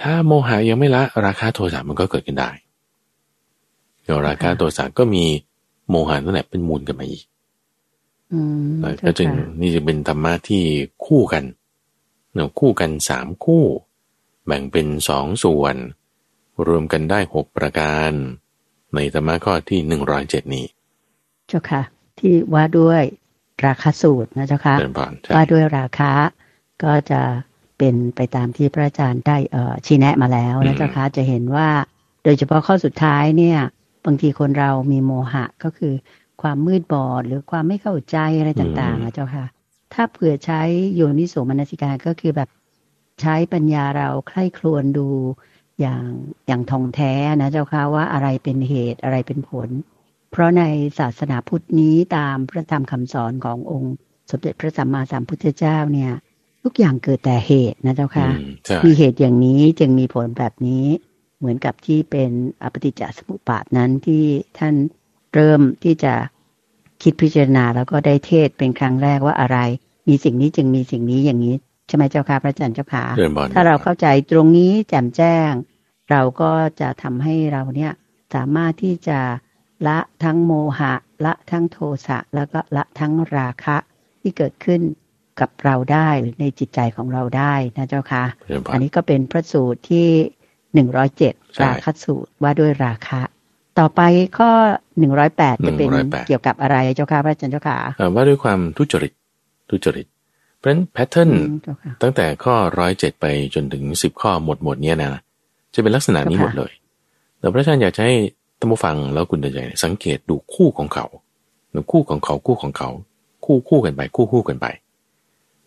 [0.00, 2.50] ถ้าโมหะยังไม่ละราคาโทสะมันก็เกิดขึ้นได้
[4.06, 5.24] เดี๋ยวราคาโทสะก็มี
[5.88, 7.24] โมหะนั่นแหละเป็นมูลกันมาอีก
[9.06, 9.28] ก็จึง
[9.60, 10.64] นี่จะเป็นธรรมะที่
[11.06, 11.44] คู่กัน
[12.34, 13.64] เนาะคู่กันสามคู่
[14.46, 15.76] แบ่งเป็นสองส่วน
[16.66, 18.12] รวมกันได้หกประการ
[18.94, 20.66] ในธรรมะข้อที่หนึ่งร้อยเจ็ดนี้
[21.48, 21.82] เจ้าค่ะ
[22.18, 23.02] ที่ว่าด้วย
[23.66, 24.74] ราคาสูตรนะเจ้าค่ะ
[25.34, 26.12] ว่าด้วยราคา
[26.84, 27.20] ก็จะ
[27.78, 31.68] เป็นไปตามที่พระอาจารย์ได้เอ่อชี้แนะมาแล้วนะเจ้าค่ะจะเห็นว่า
[32.24, 33.58] โดยเฉพาะข้อสุดท้ายเนี่ย
[34.06, 35.94] บางทีคนเรามีโมหะก็คือ
[36.42, 39.46] ความมืดบอดหรือความไม่เข้าใจอะไรต่างๆนะเจ้าค่ะ
[39.94, 40.62] ถ้าเผื่อใช้
[40.94, 42.48] โยนิโสมนสิการก็คือแบบ
[43.20, 45.08] ใช้ปัญญาเราใคร่ครวญดู
[45.80, 46.04] อย่าง
[46.46, 49.68] อย่างทองแท้นะเจ้าค่ะว่าอะไรเป็นเหตุอะไรเป็นผล
[50.30, 50.62] เพราะใน
[50.98, 53.94] ศาสนาพุทธนี้ตามพระธรรมคำสอนขององค์
[54.30, 56.12] สมเด็จพระสัมมาสัมพุทธเจ้าเนี่ย
[56.62, 58.28] ทุกอย่างเกิดแต่เหตุนะเจ้าค่ะ
[58.84, 60.86] มีเหตุอย่างนี้จึงมีผลแบบนี้
[61.46, 62.30] เหมือนกับที่เป็น
[62.62, 64.24] อปฏิจจสมุปบาทนั้นที่
[64.58, 64.74] ท่าน
[65.34, 66.14] เริ่มที่จะ
[67.02, 69.58] คิดพิจารณาแล้วก็ได้เทศเป็นครั้งแรกว่าอะไร
[70.08, 71.54] มีสิ่งนี้จึงมีสิ่งนี้อย่างนี้
[71.86, 73.04] ใช่ไหมเจ้าค่ะพระอาจารย์เจ้าค่ะ
[73.54, 75.50] ถ้าเราเข้าใจตรงนี้แจ่มแจ้ง
[76.10, 77.92] เราก็จะทำให้เราเนี่ย
[78.34, 79.18] สามารถที่จะ
[79.88, 80.94] ละทั้งโมหะ
[81.24, 83.76] ละทั้งโทสะแล้วก็ละทั้งราคะ
[84.20, 84.80] ที่เกิดขึ้น
[85.40, 88.24] กับเราได้หรือในจิตใจของเราได้นะเจ้าค่ะ
[88.72, 90.08] อันนี้ก็เป็นพระสูตรที่
[90.76, 93.20] หนึ่งร้อยเจ็ดราคสูตรว่าด้วยราคะ
[93.78, 94.00] ต่อไป
[94.38, 94.50] ข้อ
[94.98, 95.90] หนึ่งร้อยแปดจะเป็น
[96.26, 97.78] เกี่ยวกับอะไรเจ้าค่ะพระอาจารย์เจ้าค่ะ
[98.14, 99.12] ว่าด้วยความทุจริต
[99.70, 100.06] ทุจริต
[100.56, 101.30] เพราะฉะนั้นแพทเทิร์น
[102.02, 105.22] ตั้งแต่ข้อร้อยเจ็ดไปจนถึงสิบข้อหมดหมดเนี้ยนะ
[105.74, 106.72] จะเป็นลักษณะนี้หมดเลย
[107.38, 108.14] แต่พระอาจารย์อยากให้
[108.58, 111.06] ท่านผู้ฟังแล้วคุณเดชสังเกตดูคู่ของเขา
[111.92, 112.88] คู่ของเขาคู่ของเขา
[113.44, 114.66] คู่คู่กันไป คู่คู่กันไป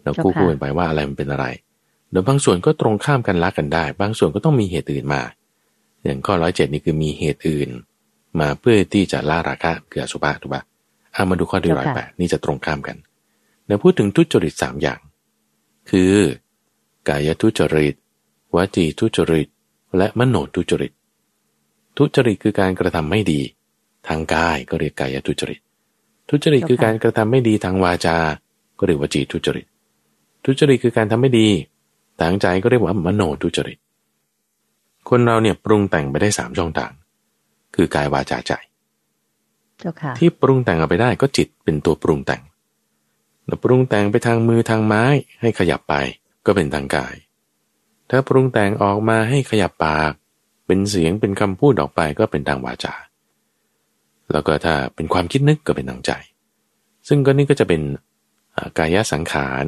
[0.03, 1.45] แล้วคู่คู่กันไปว่าอะไรมันเป็นอะไร
[2.11, 5.21] เดี๋ยวบางส่วนก็ตรงข้ามกันรักกันได้ บางส่วนก็ต้องมีเหตุอื่นมา
[6.03, 7.69] อย่างข้อร้อยเจ็ดนี่คือมีเหตุอื่น
[8.39, 10.63] มาเพื่อที่จะล่าราคะเกือสุภาถูกปะ
[11.13, 12.97] เอามาดูข้อที่ร้อยแปดนี่จะตรงข้ามกัน
[13.65, 14.99] เดี๋ยวพูดถึงทุจริตสามอย่าง
[15.89, 16.13] คือ
[17.09, 17.95] กายทุจริต
[18.55, 19.47] วจีทุจริต
[19.97, 20.91] และมโนทุจริต
[21.97, 23.41] ทุจริตคือการกระทำไม่ดี
[24.07, 25.59] ทางกายก็เรียกกายทุจริต
[26.29, 28.17] ทุจริตคือการกระทำไม่ดีทางวาจา
[28.79, 29.65] ก็เรียกวจีทุจริต
[30.45, 31.47] ทุจริตคือการทำไม่ดี
[32.21, 33.77] ทางใจก็เรียกว่ามโนทุจริต
[35.09, 36.91] คนเราเนี่ยปรุงแต่งไปได้สามช่องทาง
[37.75, 38.53] คือกายวาจาใจ
[40.19, 42.41] ที่ปรุงแต่งออกไปได้ก็จิตเป็นตัวปรุงแต่ง
[43.47, 45.03] แล้วปรุงแต่งไปทางมือทางไม้
[45.41, 45.93] ให้ขยับไป
[46.45, 47.15] ก็เป็นทางกาย
[48.09, 50.13] ถ้าปรุงแต่งออกมาให้ขยับปาก
[50.65, 52.95] เป็นเสียงเป็นคำพูดออกไปก็เป็นทางวาจา
[54.31, 56.11] แล้วก็ถ้าเป็นความคิดนึกก็เป็นทางใจ
[57.07, 57.81] ซึ่งก็นี่ก็จะเป็น
[58.77, 59.65] กายสังขาร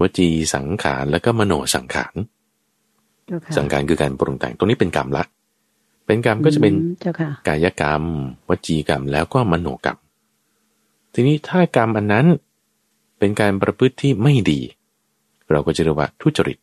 [0.00, 2.14] วจีสังขารแล้วก็มโนสังขาร
[3.58, 5.24] สังขารคือการปรุงแต่งตรงนี้เป็นกรรมละ
[6.06, 6.74] เป็นกรรมก็จะเป็น
[7.48, 8.02] กายกรรม
[8.48, 9.98] วจีกรรมแล้วก็มโนกรรม
[11.14, 12.26] ทีนี้ถ้ากรรมอันนั้น
[13.18, 14.60] เป็นการประพฤติที่ไม่ดี
[15.50, 16.58] เราก็จะเรียกว่าทุจริต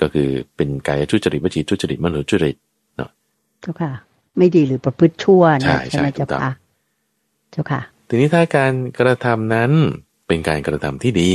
[0.00, 2.56] ก็คือเป็นกายทุจริตวจีทุจริตมโนทุจริต
[2.96, 3.10] เนาะ
[3.60, 3.92] เจ้าค่ะ
[4.38, 6.52] ไม่ดีหรือประพฤติชั่วใช่ใช่ไหมเจ้าค่ะ
[7.52, 9.72] เจ้าค่ะ ทีนี้ถ้าการกระทำนั้น
[10.30, 11.30] เป็นการกระทำที่ดี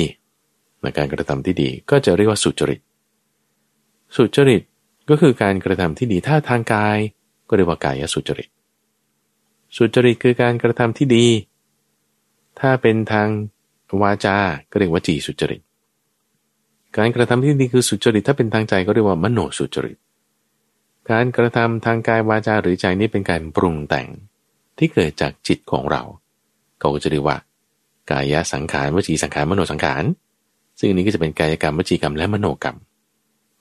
[0.82, 2.80] ในการกระทำที่ดีก็จะเรียกว่าสุจริต
[4.16, 4.62] สุจริต
[5.10, 6.98] ก็คือการกระทำที่ดีถ้าทางกาย
[7.48, 8.50] ก็เรียกว่ากายสุจริต
[9.78, 11.26] สุจริตคือการกระทำที่ดี
[12.60, 13.28] ถ้าเป็นทาง
[14.02, 14.38] วาจา
[14.72, 15.62] ก็เรียกว่าจีสุจริต
[16.98, 19.98] การกระทำที่ดีคือสุจริต ถ้าเป็นทางใจก็เรียกว่ามโนสุจริต
[21.12, 24.08] การกระทำทางกายวาจาหรือใจนี้เป็นการปรุงแต่ง
[24.78, 26.02] ที่เกิดจากจิตของเรา
[26.80, 27.38] เขาก็จะเรียกว่า
[28.12, 30.04] กายสังขารวจีสังขารมโนสังขาร
[30.80, 32.78] ซึ่งนี้ก็จะเป็นกายกรรมวจีกรรมและมโนกรรม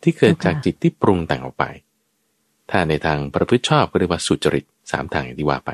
[0.02, 1.64] ที่เกิดจากจิตที่ปรุงแต่งออกไป
[2.70, 5.70] ถ้าในทางประพฤติชอบก็เรียกว่าสุจริตสามทางอย่างที่ว่าไป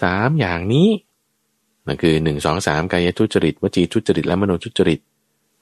[0.00, 0.88] สามอย่างนี้
[1.86, 5.00] นั่นคือหนึ่งสองสามกายทุจริตวจีทุจริตและมโนทุจริต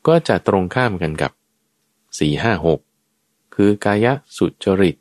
[0.07, 1.33] ก็จะตรงข้ามกันกับ
[2.19, 2.81] สี่ห้าหก
[3.55, 4.07] คือกาย
[4.39, 4.97] สุจริต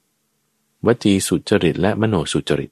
[0.86, 2.72] วจีสุจริต และมโนสุจริต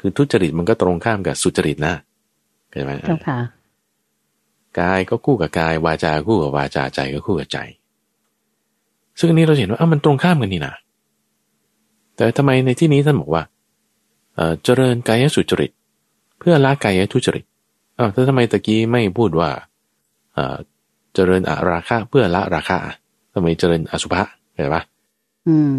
[0.00, 1.94] คือทุจริตมันก็ตรงข้ามกับสุจริตนะ
[2.70, 3.38] เข้าใจไหมเจ้าค่ะ
[4.80, 7.58] กายก็คู่กับกายวาจาคู่กับวาจาใจก็คู่กับใจ
[9.18, 10.74] ซึ่งอันนี้เราเห็นว่าอ้ามันตรงข้ามกันนี่นะ
[12.16, 13.42] แต่ทำไมในที่นี้ท่านบอกว่า
[14.64, 15.70] เจริญกายสุจริต
[16.38, 17.44] เพื่อละกายทุจริต
[17.98, 19.50] อ้าวถ้าทำไมตะกี้ไม่พูดว่า
[21.14, 22.76] เจริญอาราคะเพื่อละราคะ
[23.34, 24.22] ทำไมเจริญอสุภะ
[24.54, 24.82] เห็นปะ
[25.48, 25.70] อืม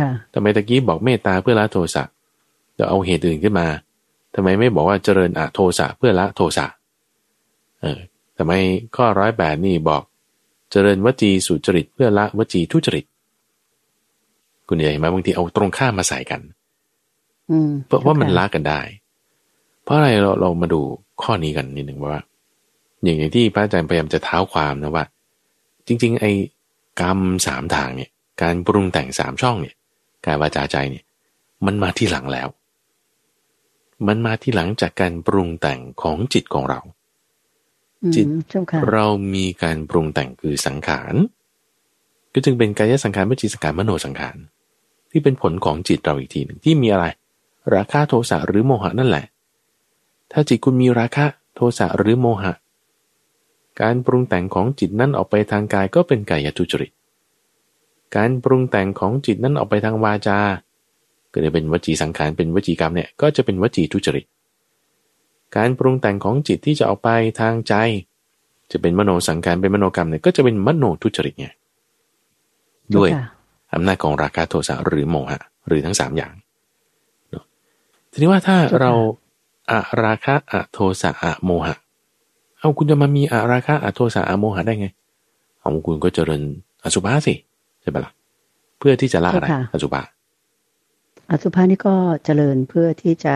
[0.00, 2.04] ค่ะทำไมตะกี้บอกเมตตาเพื่อละโทสะ
[2.78, 3.66] จะเอาเหตุอื่นขึ้นมา
[4.34, 6.66] ทำไมไม่บอกว่าเจริญอะโทสะเพื่อละโทสะ
[7.80, 7.98] เออ
[8.34, 8.58] แต่ไม่
[8.96, 10.02] ข้อร้อยแปดนี่บอก
[10.70, 13.04] เจริญวจีสุจริตเพื่อละวจีทุจริต
[14.68, 16.40] คุณใหญ่มาบางทีเอาตรงข้ามมาใส่กัน
[17.86, 18.80] เพราะว่ามันละกันได้
[19.82, 20.80] เพราะอะไรเราเรามาดู
[21.22, 22.22] ข้อนี้กันนิดหนึ่งว่า
[23.02, 25.04] อย่างที่พระอาจารย์พยายามจะเท้าความนะว่า
[25.86, 26.32] จริง ๆ ไอ้
[27.00, 28.10] กรรมสามทางเนี่ย
[28.42, 29.74] การปรุงแต่งสามช่องเนี่ย
[30.24, 31.04] กายวาจาใจเนี่ย
[31.66, 32.48] มันมาที่หลังแล้ว
[34.06, 36.80] มันมาที่หลังจากการปรุงแต่งของจิตของเรา
[38.14, 38.26] จิต
[38.92, 41.14] เรามีการปรุงแต่งคือสังขาร
[42.32, 44.36] ก็จึงเป็นกายสังขารวิจิสังขารมโนสังขาร
[45.10, 47.06] ที่เป็นผลของจิตเราอีกทีหนึ่งที่มีอะไร
[47.74, 49.24] ราคะโทสะหรือโมหะนั่นแหละ
[50.32, 52.52] ถ้าจิตคุณมีราคะโทสะหรือโมหะ
[53.80, 56.90] การปรุงแต่งของจิตนั้นออกไปทางกายก็เป็นกายทุจริต
[58.16, 60.38] การปรุงแต่งของจิตนั้นออกไปทางวาจา
[61.36, 64.24] ก็จะเป็นวจีสังขารเป็นวจีกรรมเนี่ยก็จะเป็นวจีทุจริต
[65.56, 67.08] การปรุงแต่งของจิตที่จะออกไป
[67.40, 67.74] ทางใจ
[68.72, 71.48] จะเป็นมโนสังการเป็นมโนกรรมเนี่ยก็จะเป็นมโนทุจริตไง
[72.96, 73.10] ด้วย
[73.74, 76.32] อำนาจของราคะโทสะหรือโมหะ หรือทั้งสามอย่าง
[78.10, 78.92] ทีนี้ว่าถ้าเรา
[79.70, 81.76] อะราคะอะโทสะอะโมหะ
[82.60, 84.88] เอาคุณจะมามีอะราคะอะโทสะอะโมหะได้ไง
[85.60, 86.42] เอาคุณก็เจริญ
[86.84, 87.34] อสุภะสิ
[87.82, 88.12] ใช่ไหมล่ะ
[88.78, 90.02] เพื่อที่จะละอะไรอสุภะ
[91.30, 93.34] อสุภะนี่ก็เจริญเพื่อที่จะ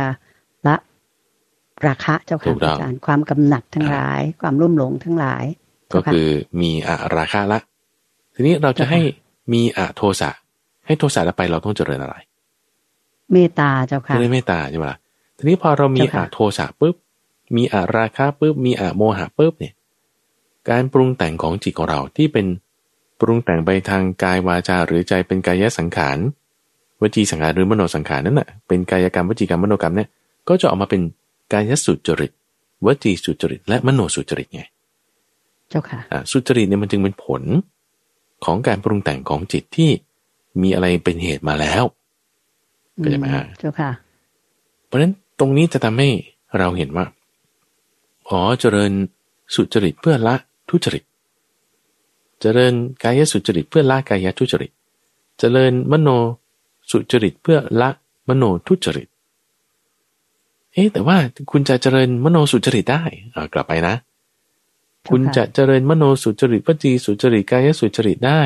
[0.67, 0.77] ละ
[1.87, 5.45] ราคะเจ้าค่ะอาจารย์ความกำหนัดทั้งหลาย ความรุ่มหลงทั้งหลาย
[5.95, 6.29] ก็คือ
[6.61, 7.59] มีอะราคะละ
[8.35, 9.01] ทีนี้เราจะให้
[9.53, 10.31] มีอะโทสะ
[10.87, 12.17] ให้โทสะแล้วไปเราต้องเจริญอะไร
[13.33, 14.99] เมตตาเจ้าค่ะเจริญเมตตาใช่ไหมล่ะ
[15.39, 16.95] ทีนี้พอเรามีอะโทสะปุ๊บ
[17.57, 19.75] มีอะราคะปุ๊บมีอะโมหะปุ๊บเนี่ย
[20.71, 22.47] การปรุงแต่งของจิตของเราที่เป็น
[23.21, 26.19] ปรุงแต่งไปทางกายวาจาหรือใจเป็นกายสังขาร
[27.03, 30.09] วจีสังขารหรือมโนสังขารนั่นแหะเป็นกายกรรมวจีกรรมมโนกรรมเนี่ย
[30.49, 31.01] ก็จะออกมาเป็น
[31.53, 32.33] กายสุจริต
[32.87, 34.63] วจีสุจริต และมโนสุจริตไง
[35.71, 35.99] เจ้าค่ะ
[36.31, 37.43] สุจริตเนี่ยมันจึงเป็นผล
[38.45, 39.91] ของการปรุงแต่งของจิตที่
[40.63, 41.85] มีอะไรเป็นเหตุมาแล้ว
[42.97, 43.91] เข้าใจไหมฮะเจ้าค่ะ
[44.87, 46.09] เพราะฉะนั้นตรงนี้จะทำให้
[46.59, 47.05] เราเห็นว่า
[48.29, 48.93] อ๋อเจริญ
[49.55, 50.35] สุจริตเพื่อละ
[50.69, 51.05] ทุจริต
[52.41, 52.73] เจริญ
[53.03, 54.71] กายสุจริตเพื่อละกายทุจริต
[55.39, 56.09] เจริญมโน
[56.91, 57.91] สุจริตเพื่อละ
[58.29, 59.09] มโนทุจริต
[60.73, 61.17] เอ๊แต่ว่า
[61.51, 63.03] คุณจะเจริญมโนสุจริตได้
[63.53, 63.95] กลับไปนะ
[65.11, 68.41] คุณจะเจริญมโนสุจริตวจีสุจริตกายสุจริตได้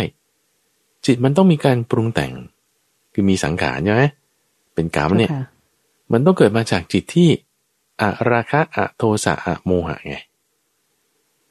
[1.07, 2.33] จิตมันต้องมีการปรุงแต่ง
[3.13, 4.03] คือมีสังขารใช่ไหม
[4.75, 5.31] เป็นกรรมเนี่ย
[6.13, 7.29] มันต้องเกิดมาจากจิตที่
[8.01, 10.17] อะราคะอะโทสะอะโมหะไง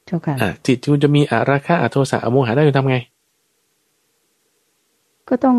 [0.06, 0.34] เจ้าค่ะ
[0.66, 2.98] จิตคุณจะมีอะราคะอะโทสะอะโมหะได้คุณทำไง
[5.28, 5.56] ก็ต้อง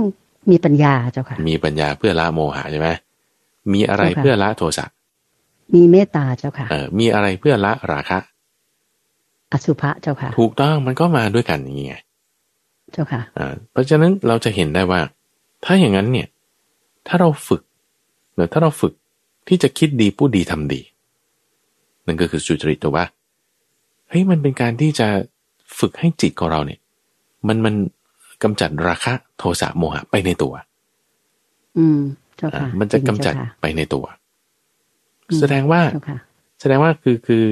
[0.52, 2.90] มีปัญญาเจ้าค่ะ มีปัญญาเพื่อละโมหะใช่ไหม
[3.74, 4.86] มีอะไรเพื่อละโทสะ
[5.74, 8.20] มีเมตตาเจ้าค่ะเออมีอะไรเพื่อละราคะ
[9.52, 11.96] อสุภะเจ้าค่ะ ถูกต้องมันก็มาด้วยกันอย่างนี้ไง
[12.94, 15.00] เจ้าค่ะอ่าเพราะฉะนั้นเราจะเห็นได้ว่า
[15.66, 16.28] ถ้าอย่างนั้นเนี่ย
[17.08, 17.62] ถ้าเราฝึก
[18.34, 18.94] เนือถ้าเราฝึก
[19.48, 20.82] ที่จะคิดดีพูดดีทำดี
[22.06, 23.06] นั่นก็คือสุจริตตัวว่า
[24.10, 25.08] เฮ้ยมันเป็นการที่จะ
[25.80, 26.80] ฝึกให้จิตของเราเนี่ย
[27.48, 27.76] มันมัน
[28.44, 30.54] กำจัดราคะโทสะโมหะไปในตัว
[31.78, 32.00] อืม
[32.38, 34.06] เจ้าค่ะมันจะกำจัดไปในตัว
[35.40, 35.82] แสดงว่า
[36.60, 37.44] แสดงว่าคือคือ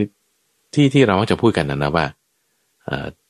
[0.73, 2.05] ที่ที่เราจะพูดกันนะนะว่า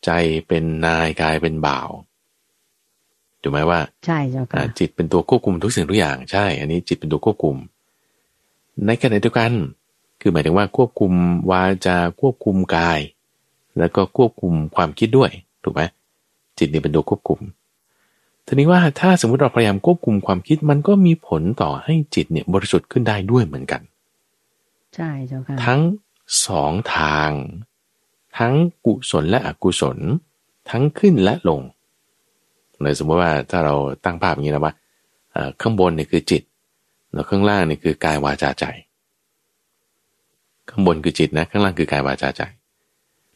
[0.05, 0.11] ใจ
[0.47, 1.89] เป็นนายกายเป็นบ่าว
[3.41, 7.55] ถูกไหมว่าใช่เจ้าค่ะจิตเป็นตัวควบคุมทุกสิ่งทุกอย่างใช่ อันนี้จิตเป็นตัวควบคุม
[8.85, 9.51] ในขณะเดียวกัน
[10.21, 11.11] คือหมายถึงว่าควบคุม
[11.51, 12.99] วาจาควบคุมกาย
[13.79, 15.31] แล้วก็ควบคุมความคิดด้วย
[15.63, 15.81] ถูกไหม
[16.59, 17.39] จิตนี่เป็นตัวควบคุม
[18.45, 23.81] ทีนี้ว่าถ้าสมมติเราพยายามควบคุมความคิดมันก็มีผลต่อให้จิตเนี่ยบริสุทธิ์ขึ้นได้ด้วยเหมือนกัน
[24.95, 25.81] ใช่เจ้าค่ะทั้ง
[26.47, 27.31] สองทาง
[28.37, 28.53] ทั้ง
[28.85, 29.97] กุศลและอกุศล
[30.69, 31.61] ทั้งขึ้นและลง
[32.81, 33.75] เลยสมมติว่าถ้าเรา
[34.05, 34.73] ตั้งภาพอย่างนี้นะว่า
[35.61, 36.43] ข้างบนนี่คือจิต
[37.13, 38.65] แล้วข้างล่างนี่คือกายวาจาใจ
[40.69, 42.41] ข้างบนคือจิตนะ ข้างล่างคือกายวาจาใจ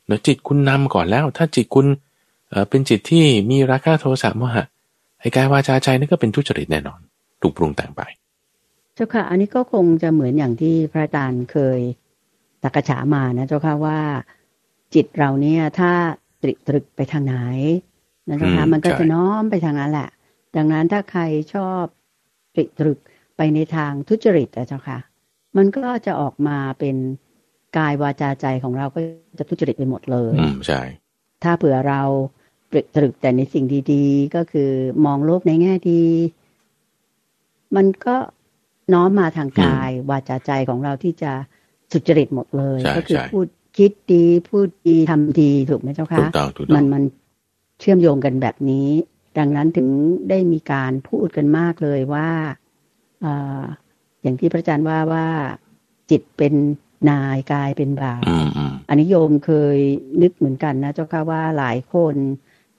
[0.08, 1.88] แล้วจิตคุณนำก่อนแล้ว ถ้าจิตคุณ
[2.70, 4.66] เป็นจิตที่มีราคะโทสะโมหะ
[5.20, 7.00] ไอ้กายวาจาใจนี่ก็เป็นทุจริตแน่นอน
[7.42, 8.02] ถูกปรุงแต่งไป
[8.96, 11.80] เจ้าค่ะ อันนี้ก็คงจะเหมือนอย่างที่พระอาจารย์เคย
[12.64, 14.00] ตักฉามานะเจ้าค่ะว่า
[14.94, 15.92] จิตเราเนี่ยถ้า
[16.42, 17.36] ตริตรึกไปทางไหน
[18.30, 20.10] นะคะมันก็จะน้อมไปทางนั้นแหละ
[20.58, 21.22] ดังนั้นถ้าใคร
[21.54, 21.84] ชอบ
[22.56, 23.00] ตริตรึก
[23.38, 25.00] ไปในทางทุจริตนะเจ้าค่ะ
[25.58, 26.96] มันก็จะออกมาเป็น
[27.78, 29.00] กายวาจาใจของเราก็
[29.40, 30.82] จะทุจริตไปหมดเลย อืมใช่
[31.44, 32.02] ถ้าเผื่อเรา
[32.72, 34.72] ตรึกแต่ในสิ่งดีๆ ก็คือ
[35.06, 36.04] มองโลกในแง่ดี
[37.76, 38.16] มันก็
[38.94, 41.32] น้อมมาทางกาย วาจาใจของเราที่จะ
[41.92, 43.48] สุจริตหมดเลย ก็คือพูด
[43.78, 46.28] คิดดีพูดดีทำดีถูกไหมเจ้าคะ
[46.76, 47.04] มันมัน
[47.80, 48.90] เชื่อมโยงกันแบบนี้
[49.38, 49.88] ดังนั้นถึง
[50.30, 52.30] ได้มีการพูดกันมากเลยว่า
[53.26, 53.28] อ
[54.22, 55.28] อย่างที่พระอาจารย์ว่าว่า
[56.10, 56.54] จิตเป็น
[57.10, 58.22] นายกายเป็นบ่าว
[58.90, 59.78] อันนี้โยมเคย
[60.22, 62.16] นึกเหมือนกันนะเจ้าค่ะว่าหลายคน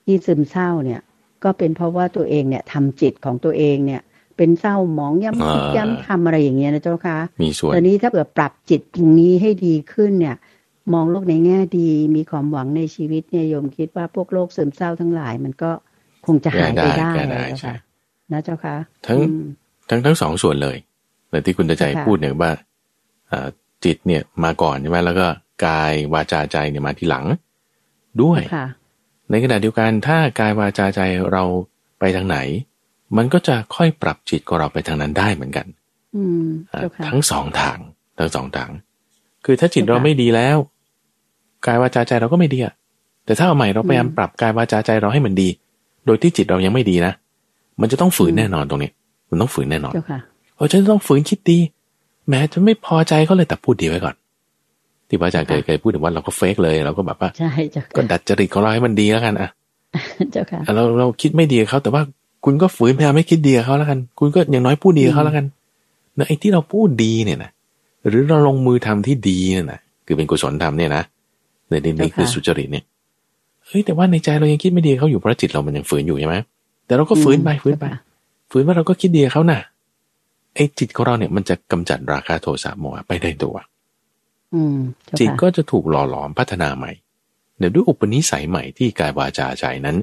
[0.09, 1.01] ที่ซึมเศร้าเนี่ย
[1.43, 4.01] ก็เป็นเพราะว่าตัวเองเนี่ยทำจิตของตัวเองเนี่ย
[4.37, 10.35] เป็นเศร้าหมองย้ำคิดย้ำทำอะไรอย่างเงี้ยนะเจ้าค่ะมีส่วนตอนนี้ถ้าเกิดปรับจิตตรงนี้ให้ดีขึ้นเนี่ย
[10.93, 15.71] มองโลกในแง่ดี มีความหวังในชีวิตเนี่ยโยมคิดว่าพวกโรคซึมเศร้าทั้งหลาย มันก็
[16.25, 17.75] คงจะหายไปได้แล้วค่ะ
[18.31, 18.75] นะเจ้าค่ะ
[19.07, 19.19] ทั้ง
[19.89, 20.77] ทั้งทั้งสองส่วนเลย
[21.29, 22.51] แต่ที่คุณตาใจพูดเนี่ยว่า
[23.85, 25.27] จิตเนี่ยมาก่อนใช่ไหมแล้วก็
[25.65, 27.25] กายวาจาใจเนี่ยมาทีหลัง
[28.21, 28.41] ด้วย
[29.29, 31.01] ในขณะเดียวกันถ้ากายวาจาใจ
[31.31, 31.43] เรา
[31.99, 32.37] ไปทางไหน
[33.17, 35.67] มันก็จะค่อยปรับจิตของเราไปทางนั้นได้เหมือนกัน
[36.15, 36.47] อืม
[37.07, 37.77] ทั้งสองทาง
[38.17, 38.69] ทั้งสองทาง
[39.45, 40.57] คือถ้าจิตเราไม่ดีแล้ว
[41.65, 42.73] กายวาจาใจเราก็ไม่ดีอะ
[43.25, 45.49] แต่ถ้าเอาใหม่เราพยายามปรับกายวาจาใจเราให้มันดี
[46.05, 47.13] โดยที่จิตเรายังไม่ดีนะ
[47.81, 48.91] มันจะต้องฝืนแน่นอนตรงนี้
[49.29, 49.93] มันต้องฝืนแน่นอน
[50.55, 51.59] เออฉันต้องฝืนคิดดี
[52.29, 54.15] แม้จะไม่พอใจเขาเลยแต่พูดดีไว้ก่อน
[55.09, 59.49] ที่พระอาจารย์เคยเคยพูดถึงว่าเราก็เฟกเลยเราก็แบบว่าใช่จ้ะก็ดัดจริตของเราให้มันดีแล้วกันอะ
[60.31, 62.01] เจ้าค่ะเราเราคิดไม่ดีเขาแต่ว่า
[62.45, 65.45] คุณก็ฝืนพยายามไม่คิดดีเขาแล้วกัน คุณก็อย่างน้อยพูดดีเขาแล้วกัน
[66.17, 67.51] นะไอ้ที่เราพูดดีเนี่ยนะ
[68.07, 71.03] หรือเราลงมือทำที่ดีเนี่ยนะคือเป็นกุศลธรรมเนี่ยนะ
[71.69, 72.83] ในดินนี้คือสุจริตเนี่ย
[73.67, 76.35] เฮ้ยแต่ว่าในใจเรายังคิดไม่ดีเขาอยู่เพราะจิตเรามันยังฝืนอยู่ใช่ไหม
[76.85, 77.85] แต่เราก็ฝืนไปฝืนไป
[78.51, 79.59] ฝืนว่าเราก็คิดดีเขาน่ะ
[80.55, 83.55] ไอ้จิตของเราเนี่ยมันจะกำจัดราคาโทสะโมหะไปได้ตัว
[85.19, 86.91] จิตก็จะถูกหล่อหลอมพัฒนาใหม่
[87.57, 89.97] เดี๋ยวด้วยอุปนิสัยใหม่ที่กายวาจาใจนั้น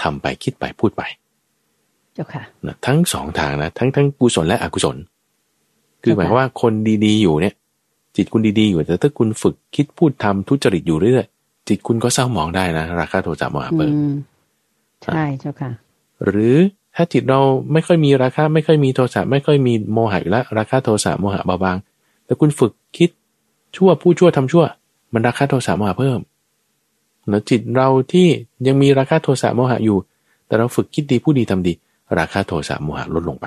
[0.00, 1.02] ทำไปคิดไปพูดไป
[2.14, 2.42] เจ้าค่ะ
[2.86, 4.96] ทั้งสองทางนะทั้งทั้งกุศลและอกุศล
[6.02, 6.72] คือหมายว่าคน
[7.04, 7.54] ดีๆอยู่เนี่ย
[8.16, 13.92] จิตคุณดีๆอยู่แต่ถ้าคุณฝึกคิดพูดทำทุจริตอยู่เรื่อยๆจิตคุณก็เศร้าหมองได้นะ ราคาโทสะโมหะเปิด
[15.02, 15.70] ใช่เจ้าค่ะ
[16.26, 16.56] หรือ
[16.96, 17.40] ถ้าจิตเรา
[17.72, 21.76] ไม่ค่อยมีราคาไม่ค่อยมีโทสะไม่ค่อยมีโมหะอยู่แล้วราคาโทสะโมหะเบาบาง
[22.24, 23.10] แต่คุณฝึกคิด
[23.76, 24.64] ชั่วพูดชั่วทำชั่ว
[25.12, 26.20] มันราคะโทสะโมหะเพิ่ม
[27.28, 28.28] แล้วจิตเราที่
[28.66, 29.98] ยังมีราคะโทสะโมหะอยู่
[30.46, 31.72] แต่เราฝึกคิดดีผู้ดีทำดี
[32.18, 33.46] ราคะโทสะโมหะลดลงไป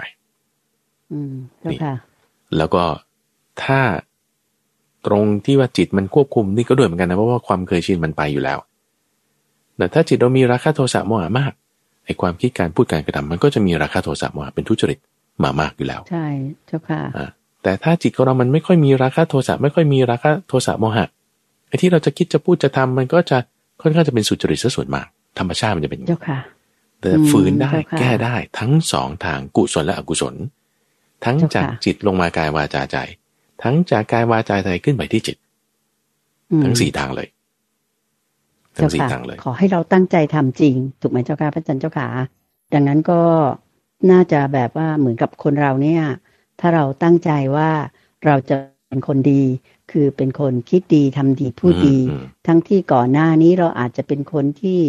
[1.12, 1.94] อืมเจ้าค่ะ
[2.58, 2.84] แล้วก็
[3.64, 3.82] ถ้า
[5.08, 8.58] ตรงที่ว่าจิตมันควบคุมนี่ก็ด้วยเหมือนกันนะเพราะว่าความเคยชินมันไปอยู่แล้ว
[9.78, 11.52] แต่ถ้าจิตเรามีราคะโทสะโมหะมาก
[12.06, 15.00] ไอ้ความคิดการพูดการกระทำมันก็จะมีราคะโทสะโมหะเป็นทุจริต
[15.44, 16.28] มามากอยู่แล้ว ใช่
[16.68, 17.30] เจ้าค่ะอ่า
[17.64, 21.06] แต่ถ้าจิตของเรามันไม่ค่อยมีราคะโทสะไม่ค่อยมีราคะโทสะโมหะ
[21.68, 23.38] ไอ้ที่เราจะคิดจะพูดจะทำมันก็จะ
[23.82, 25.06] ค่อนข้างจะเป็นสุจริตซะส่วนมาก
[25.40, 26.40] ธรรมชาติมันจะเป็นอย่างเจ้านี้ค่ะ
[27.02, 30.36] แต่อืมฝืนได้เจ้าค่ะแก้ได้ทั้งสองทางกุศลและอกุศล
[31.26, 32.98] ทั้งเจ้าค่ะจากจิตลงมากายวาจาใจ
[33.64, 35.38] ทั้งจากกายวาจาใจขึ้นไปที่จิต
[36.52, 37.28] อืมทั้งสี่ทางเลย
[38.76, 42.08] ทั้เจ้างสี่ค่ะทางเลย ขอให้เราตั้งใจทำจริง ถูกไหมเจ้าค่ะพระอาจารย์เจ้าค่ะ
[42.74, 43.22] ดังนั้นก็
[44.12, 46.04] น่าจะแบบว่าเหมือนกับคนเราเนี่ย
[46.62, 47.70] ถ้าเราตั้งใจว่า
[48.26, 48.56] เราจะ
[48.88, 49.44] เป็นคนดี
[49.92, 54.80] คือเป็นคนคิดดีทำดีพูดดีอืมทั้งที่ก่อนหน้านี้เราอาจจะเป็นคนที่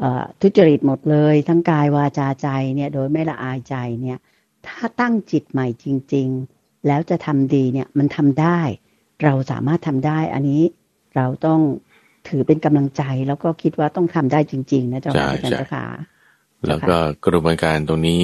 [0.00, 4.18] เอ่อทุจริตหมดเลย ทั้งกายวาจาใจเนี่ยโดยไม่ละอายใจเนี่ย
[4.66, 8.60] ถ้าตั้งจิตใหม่จริง ๆ แล้วจะทำดีเนี่ยมันทำได้
[9.24, 10.62] เราสามารถทำได้ อันนี้
[11.16, 11.60] เราต้อง
[12.28, 15.84] ถือเป็นกำลังใจแล้วก็คิดว่าต้องทำได้จริง ๆ นะเจ้าค่ะใช่อาจารย์เจ้าค่ะ
[16.68, 16.96] แล้วก็
[17.26, 18.22] กระบวนการตรงนี้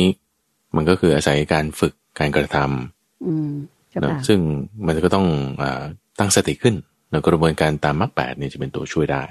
[0.76, 3.50] มันก็คืออาศัยการฝึก การกระทำอืม
[3.90, 4.38] เจ้าเนอะค่ะซึ่ง
[4.86, 5.26] มันก็ต้อง
[5.62, 5.82] อา
[6.18, 6.74] ตั้งสติขึ้น
[7.10, 9.22] แล้วกระบวนการตามมรรคแปดเนี่ยจะเป็นตัวช่วยได้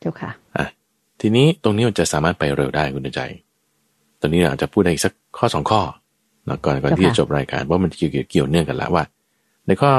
[0.00, 0.66] เจ้าค่ะอะ
[1.20, 3.20] ทีนี้ตรงนี้มันจะสามารถไปเร็วได้คุณใจ
[4.20, 5.80] ตอนนี้เราอาจจะพูดได้อีกสักข้อสองข้อ
[6.48, 9.04] นะก่อนก่อนเจ้าค่ะที่จะจบรายการว่ามันเกี่ยวเกี่ยวเนื่องกันแล้วว่า
[9.66, 9.92] ในข้อ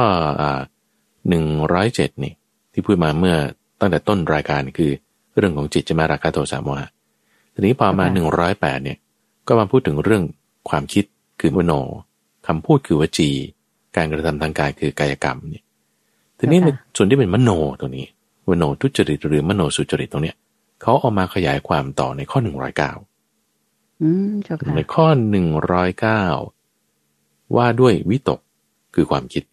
[1.29, 2.33] หนึ่งร้อยเจ็ดนี่
[2.73, 3.35] ที่พูดมาเมื่อ
[3.79, 4.91] ตั้งแต่ต้นรายการนี่คือ
[5.37, 6.89] เรื่องของจิตจะมาราคาโทสะโมหะ
[7.53, 8.97] ทีนี้พอมาหนึ่งร้อยแปดเนี่ย
[9.47, 10.23] ก็มาพูดถึงเรื่อง
[10.69, 11.05] ความคิด
[11.39, 11.73] คือมโน
[12.47, 13.29] คำพูดคือวจี
[13.95, 15.63] การกระทำทางกายคือกายกรรมเนี่ย
[16.37, 18.07] ทีนี้ในส่วนที่เป็นมโนตรงนี้
[18.49, 20.35] มโนทุจริตหรือมโนสุจริตตรงเนี้ย
[20.81, 22.91] เขาเอามาขยายความต่อในข้อหนึ่งร้อยเก้า
[24.01, 26.23] อืมเจ้าค่ะในข้อหนึ่งร้อยเก้า
[27.55, 28.39] ว่าด้วยวิตก
[28.95, 29.43] คือความคิด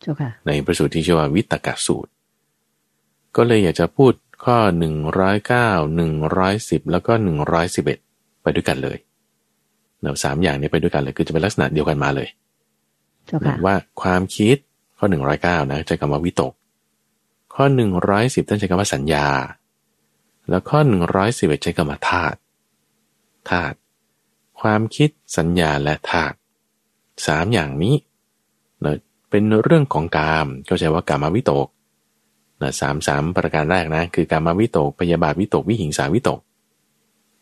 [0.00, 2.10] เจ้าค่ะในประสูตรที่ชื่อว่าวิตกสูตร
[3.36, 4.12] ก็เลยอยากจะพูด
[4.44, 7.98] ข้อหนึ่งร้อยเก้าหนึ่งร้อยสิบแล้วก็หนึ่งร้อยสิบเอ็ด
[8.42, 8.98] ไปด้วยกันเลย
[10.00, 12.28] เนาะสามอย่างนี้ไปด้วยกันเลย คือจะเป็นลักษณะเดียวกันมาเลย
[13.26, 14.56] เจ้าค่ะว่าความคิด
[14.98, 16.52] ข้อหนึ่งร้อยเก้านะใช้คำว่าวิตก
[17.54, 19.26] ข้อหนึ่งร้อยสิบท่านใช้คำว่าสัญญา
[20.48, 22.38] แล้วข้อหนึ่งร้อยสิบเอ็ดใช้คำว่าธาตุ
[23.50, 23.76] ธาตุ
[24.60, 26.36] ความคิดสัญญาและธาตุ
[27.26, 27.94] สามอย่างนี้
[28.80, 28.98] เนะ
[29.30, 31.68] เป็นเรื่องของกามก็ใช้ว่ากามาวิตก
[32.62, 36.40] นะสามสามประการแรกนะคือกามาวิตกพยาบาทวิตกวิหิงสาวิตก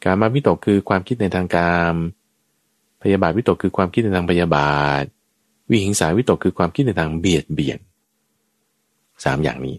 [0.05, 1.95] กามาวิตกคือความคิดในทางกาม
[3.03, 5.05] พยาบาทวิตกคือความคิดในทางพยาบาท
[5.71, 7.79] วิหิงสาวิตกคือความคิดในทางเบียดเบียน
[9.25, 9.77] สามอย่างนี้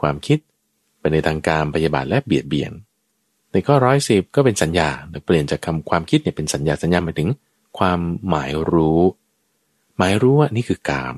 [0.00, 0.38] ความคิด
[1.00, 2.72] เป็นในทางการพยาบาทและเบียดเบียน
[3.52, 4.88] ในข้อร้อยสิบก็เป็นสัญญา
[5.24, 7.28] เปลี่ยนจากคำความคิดเนี่ยเป็นสัญญาสัญญาหมายถึง
[7.78, 9.02] ความหมายรู้
[9.98, 11.16] หมายรู้ว่านี่คือกาม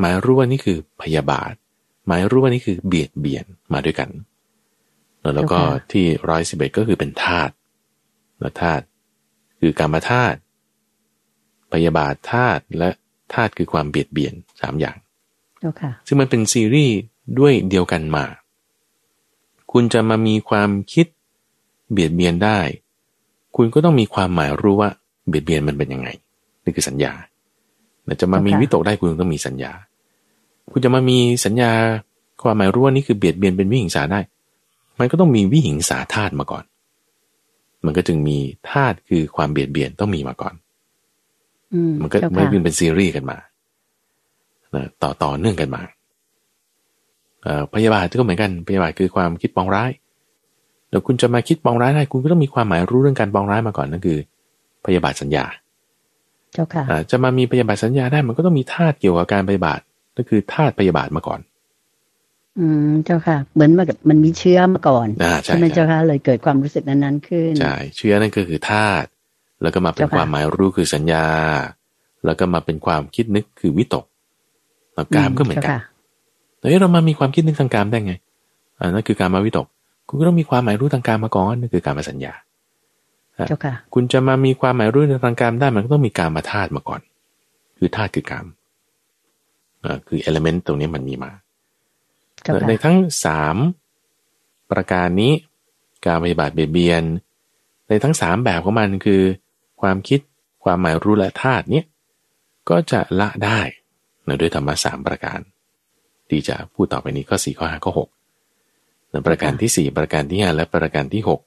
[0.00, 1.54] หมายรู้ว่านี่คือพยาบาท
[2.06, 4.10] หมายรู้ว่านี่คือเบียดเบียนมาด้วยกัน
[5.34, 5.58] แล้วก็
[5.92, 7.52] ที่ร้อยสิบเอ็ดก็คือเป็นธาตุ
[8.40, 8.84] แล้วธาตุ
[9.60, 10.38] คือกรรมธาตุ
[11.74, 12.90] พยาบาทธาตุและ
[13.32, 14.96] ธาตุคือความเบียดเบียนสามอย่าง
[15.60, 16.96] เจ้าค่ะซึ่งมันเป็นซีรีส์
[17.38, 18.24] ด้วยเดียวกันมา
[19.72, 21.06] คุณจะมามีความคิด
[21.92, 22.58] เบียดเบียนได้
[23.56, 24.90] คุณก็ต้องมีความหมายรู้ว่า
[25.28, 26.08] เบียดเบียนมันเป็นยังไง
[26.64, 27.12] นี่คือสัญญา
[28.04, 29.72] แต่จะมามีค่ะวิตกได้คุณต้องมีสัญญา
[30.72, 31.70] คุณจะมามีสัญญา
[32.42, 34.20] ความหมายรู้ว่านี่คือเบียดเบียนเป็นวิหิงสาได้
[34.98, 36.64] มันก็ต้องมีวิหิงสาธาตุมาก่อน
[37.84, 38.38] มันก็จึงมี
[38.70, 40.63] ธาตุคือความเบียดเบียนต้องมีมาก่อนอื
[41.90, 43.38] มมันก็เจ้ามันค่ะเป็นซีรีส์กันมา
[44.74, 45.82] นะต่อต่อเนื่องกันมา
[47.42, 49.90] เอ่อพยาบาทก็เหมือนกันพยาบาทคือความคิดปองร้าย
[50.90, 54.18] แล้วคุณจะมาคิดปองร้ายได้คุณก็ต้องมีความหมายรู้เรื่องการปองร้ายมาก่อนนั่นคือ
[54.86, 55.44] พยาบาทสัญญา
[56.52, 59.80] เจ้าค่ะอ่าจะมามีพยาบาทสัญญาได้มันก็ต้องมีธาตุเกี่ยวกับการพยาบาท
[60.14, 61.40] นั่นคือธาตุพยาบาทมาก่อน
[62.58, 69.08] อืมเจ้าค่ะ เหมือนมันกับมันมีเชื้อมาก่อนอ่าใช่ใช่ไหมใช่เจ้าค่ะเลยเกิดความรู้สึกนั้นๆขึ้นใช่เชื้อนั่นก็คือธาตุ
[69.62, 71.24] แล้วก็มาเป็นเจ้าค่ะความหมายรู้คือสัญญา
[72.24, 74.04] แล้วก็มาเป็นความคิดนึกคือวิตก
[74.94, 75.80] แล้วกามก็เหมือนกันจ้าค่ะ
[76.60, 78.14] เฮ้ยเรามามีความคิดนึกทางการได้ไง
[78.78, 79.66] อ่านั่นคือการมาวิตก
[80.08, 82.32] คุณก็ต้องมีความหมายรู้ทางการมาก่อนนั่นคือการมาสัญญา
[83.48, 87.00] เจ้าค่ะคุณจะมามีความหมายรู้ในทางการได้มันก็ต้องมีการมาธาตุมาก่อน
[87.78, 88.46] คือธาตุคือกาม
[89.84, 91.30] อ่าคือเอลเมนต์ตรงนี้มันมีมา
[92.42, 93.56] เจ้าค่ะในทั้งสาม
[94.70, 95.32] ประการนี้
[96.06, 97.02] การปฏิบัติเบียดเบียน
[97.88, 99.22] ในทั้งสามแบบของมันคือ
[99.80, 100.20] ความคิด
[100.64, 101.84] ความหมายรู้และธาตุเนี้ย
[102.70, 103.60] ก็จะละได้
[104.26, 105.40] นะด้วยธรรมะสามประการ
[106.28, 108.08] ที่จะพูดต่อไปนี้ข้อสี่ข้อห้าข้อหก
[109.26, 111.40] ประการที่สี่ประการที่ห้าและประการที่หก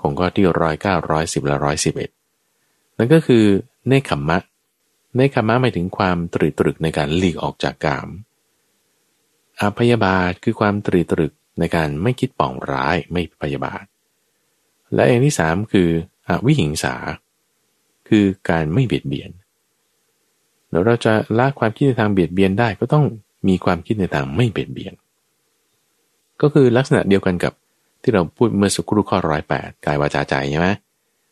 [0.00, 2.10] ของข้อที่ร้อยเก้าร้อยสิบและร้อยสิบเอ็ด
[2.98, 3.44] นั่นก็คือ
[3.88, 4.38] เนคขมมะ
[5.16, 8.08] เนคขมมะหมายถึงความตรึกตรึกในการหลีกออกจากกาม
[9.60, 13.84] อาพยาบาทคือความตรึกตรึกในการไม่คิดปองร้ายไม่พยาบาท
[14.94, 15.88] และอย่างที่สามคือ
[16.28, 16.94] อวิหิงสา
[18.08, 19.30] คือการไม่เบียดเบียน
[20.70, 23.04] แล้วเราจะละความคิดในทางเบียดเบียนได้ก็ต้อง
[23.48, 24.92] มีความคิดในทางไม่เบียดเบียน
[26.40, 27.52] ก็คือลักษณะเดียวกันกับ
[28.02, 30.68] ที่เราพูดเมื่อสักครู่ข้อร้อยแปดกายวาจาใจใช่ไหม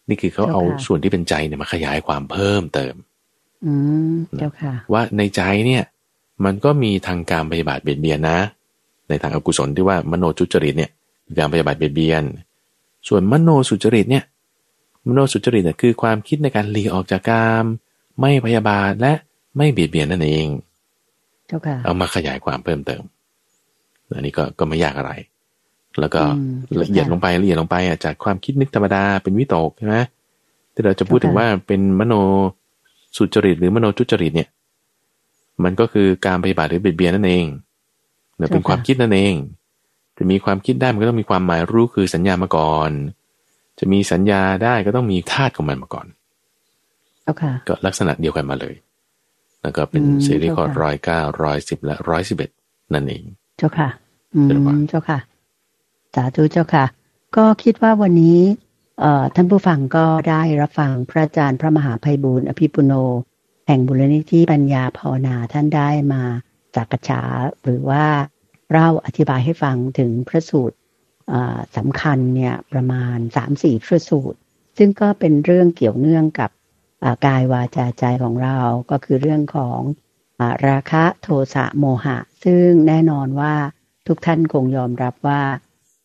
[0.09, 2.95] นี่คือเขาเอาส่วนที่เป็นใจเนี่ยมาขยายความเพิ่มเติม
[3.65, 3.73] อื
[4.15, 5.83] มเจ้าค่ะ ว่าในใจเนี่ย
[6.45, 8.39] มันก็มีทางการปฏิบัติเบียดเบียนนะ
[9.09, 10.91] ในทางอกุศลที่ว่ามโนจุจริตเนี่ย
[11.39, 12.23] การปฏิบัติเบียดเบียน
[13.09, 14.25] ส่วนมโนสุจริตเนี่ย
[15.07, 17.65] มโนสุจริตเนี่ยคือความคิดในการหลีออกจากกาม
[18.21, 19.13] ไม่พยาบาทและ
[19.57, 20.47] ไม่เบียดเบียนนั่นเอง
[21.85, 23.03] เอามาขยายความเพิ่มเติม
[24.15, 25.13] อันนี้ก็ก็ไม่ยากอะไร
[26.01, 26.23] แล้วก็
[26.83, 29.97] ละเอียดลงไปละเอียดลงไปอะจากความคิดนึกธรรมดาเป็นวิตกใช่ไหม
[30.73, 32.15] ที่เราจะพูดถึงว่าเป็นมโน
[33.17, 34.49] สุจริตหรือมโนจุจริตเนี่ย
[35.65, 37.47] มันก็คือการปฏิบัติหรือเบียดเบียนนั่นเอง
[38.37, 39.35] เนี่ยเป็นความคิดนั่นเอง
[40.19, 42.91] จะมีความคิดได้มันก็ต้องมีความหมายรู้คือสัญญามาก่อน
[43.79, 46.07] จะมีสัญญาได้ก็ต้องมีธาตุของมันมาก่อน
[47.69, 48.75] ก็ลักษณะเดียวกันมาเลย
[49.63, 52.51] แล้วก็เป็นซีรีส์ข้อร้อยเก้าร้อยสิบและร้อยสิบเอ็ด
[52.95, 53.25] นั่นเอง
[53.59, 53.89] เจ้าค่ะ
[54.35, 54.41] อื
[54.79, 55.19] มเจ้าค่ะ
[56.15, 56.85] สาธุเจ้าค่ะ
[57.37, 58.39] ก็คิดว่าวันนี้
[59.01, 62.93] เอ่อท่านผู้ฟังก็ได้รับฟังพระอาจารย์พระมหาภัยบูรณ์อภิปุโน
[63.67, 66.23] แห่งบุรณิธิปัญญาภาวนาท่านได้มา
[66.77, 67.23] จากกระฉา
[67.63, 68.05] หรือว่า
[68.71, 70.77] เล่าอธิบายให้ฟังถึงพระสูตร
[71.77, 74.39] สำคัญเนี่ยประมาณสามสี่พระสูตร
[74.79, 76.51] ซึ่งก็เป็นเรื่องเกี่ยวเนื่องกับ
[77.27, 78.59] กายวาจาใจของเรา
[78.91, 79.81] ก็คือเรื่องของ
[80.41, 83.55] อราคะโทสะโมหะ ซึ่งแน่นอนว่า
[84.07, 85.43] ทุกท่านคงยอมรับว่า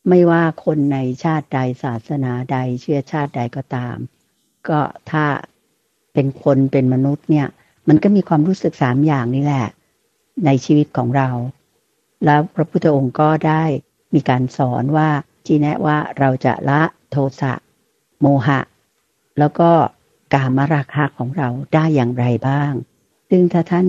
[0.09, 3.97] ไม่ว่าคนในชาติใดศาสนาใดเชื้อชาติใดก็ตาม
[4.69, 4.79] ก็
[5.11, 5.25] ถ้า
[6.13, 7.47] เป็นคนเป็นมนุษย์เนี่ย
[7.87, 9.67] มันก็มีความรู้สึกสามอย่างนี่แหละ
[10.45, 11.29] ในชีวิตของเรา
[12.25, 13.63] แล้วพระพุทธองค์ก็ได้
[14.13, 15.09] มีการสอนว่า
[15.45, 16.81] จีแนะว่าเราจะละ
[17.11, 17.53] โทสะ
[18.21, 18.59] โมหะ
[19.39, 19.69] แล้วก็
[20.33, 22.71] กามราคะของเราได้อย่างไรบ้าง
[23.29, 23.87] ซึ่งถ้าท่าน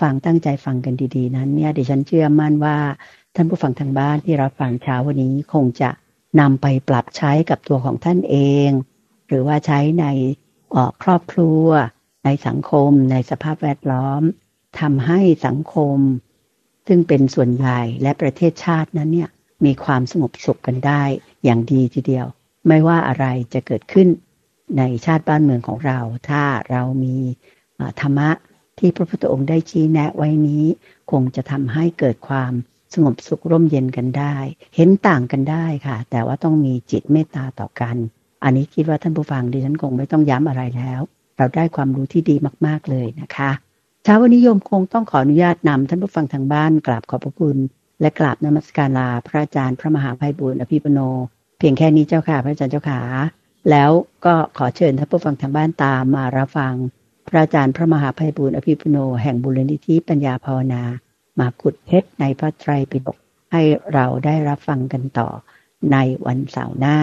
[0.00, 2.76] ฟังตั้งใจฟังกันดี ๆ นั้นเนี่ยดิฉันเชื่อมั่นว่า
[3.34, 5.90] ท่านผู้ฟังทางบ้านที่เราฟังเช้าวันนี้คงจะ
[6.40, 8.36] นำไปปรับใช้กับตัวของท่านเอ
[8.68, 8.70] ง
[9.28, 10.06] หรือว่าใช้ใน
[11.02, 11.66] ครอบครัว
[12.24, 14.22] ในสังคม ในสภาพแวดล้อม
[14.80, 15.98] ทำให้สังคม
[16.88, 19.30] ซึ่งเป็นส่วนใหญ่และประเทศชาตินั้นเนี่ย
[19.64, 21.02] มีความสงบสุขกันได้
[21.44, 22.26] อย่างดีทีเดียว
[22.68, 24.08] ไม่ว่าอะไรจะเกิดขึ้น
[24.78, 27.16] ในชาติบ้านเมืองของเรา ถ้าเรามี
[28.00, 28.30] ธรรมะ
[28.78, 30.64] ที่พระพุทธองค์ได้ชี้แนะไว้นี้
[31.10, 32.52] คงจะทำให้เกิดความ
[32.94, 34.36] สงบสุขร่มเย็นกันได้
[34.76, 37.96] เห็นต่างกันได้ค่ะ แต่ว่าต้องมีจิตเมตตาต่อกัน
[38.44, 41.00] อันนี้คิดว่าท่านผู้ฟังดิฉันคงไม่ต้องย้ำอะไรแล้ว
[41.38, 42.36] เราได้ความรู้ที่ดี
[42.66, 43.50] มาก ๆเลยนะคะ
[44.04, 47.58] เช้าวันนี้โยมคงต้องขออนุญาตนำท่านผู้ฟังทางบ้านกราบขอบพระคุณ
[48.00, 50.98] และกราบนมัสการลาพระอาจารย์พระมหาภัยบุญอภิปโน
[51.58, 53.00] เพียงแค่นี้เจ้าค่ะ พระอาจารย์เจ้าขา
[53.70, 53.90] แล้ว
[54.24, 56.74] ก็ขอเชิญท่านผู้ฟังทางบ้านตามมารับฟัง
[57.28, 60.82] พระอาจารย์พระมหาภัยบุญอภิปโน แห่งบุรณิธิปัญญาภาวนา
[61.38, 63.16] มาขุดเพชรในพระไตรปิฎก
[63.52, 65.28] ให้เราได้รับฟังกันต่อ
[65.92, 65.96] ใน
[66.26, 66.98] วันเสาร์หน้า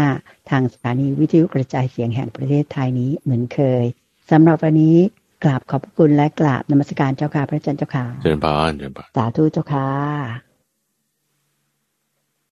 [0.50, 3.84] ทางสถานีวิทยุกระจายเสียงแห่งประเทศไทยนี้เหมือนเคย
[4.32, 4.98] สำหรับวันนี้
[5.46, 10.45] กราบขอบพระคุณและกราบนมัสการเจ้าค่ะพระอาจารย์เจ้าค่ะเจริญพรเจริญพรสาธุเจ้าค่ะ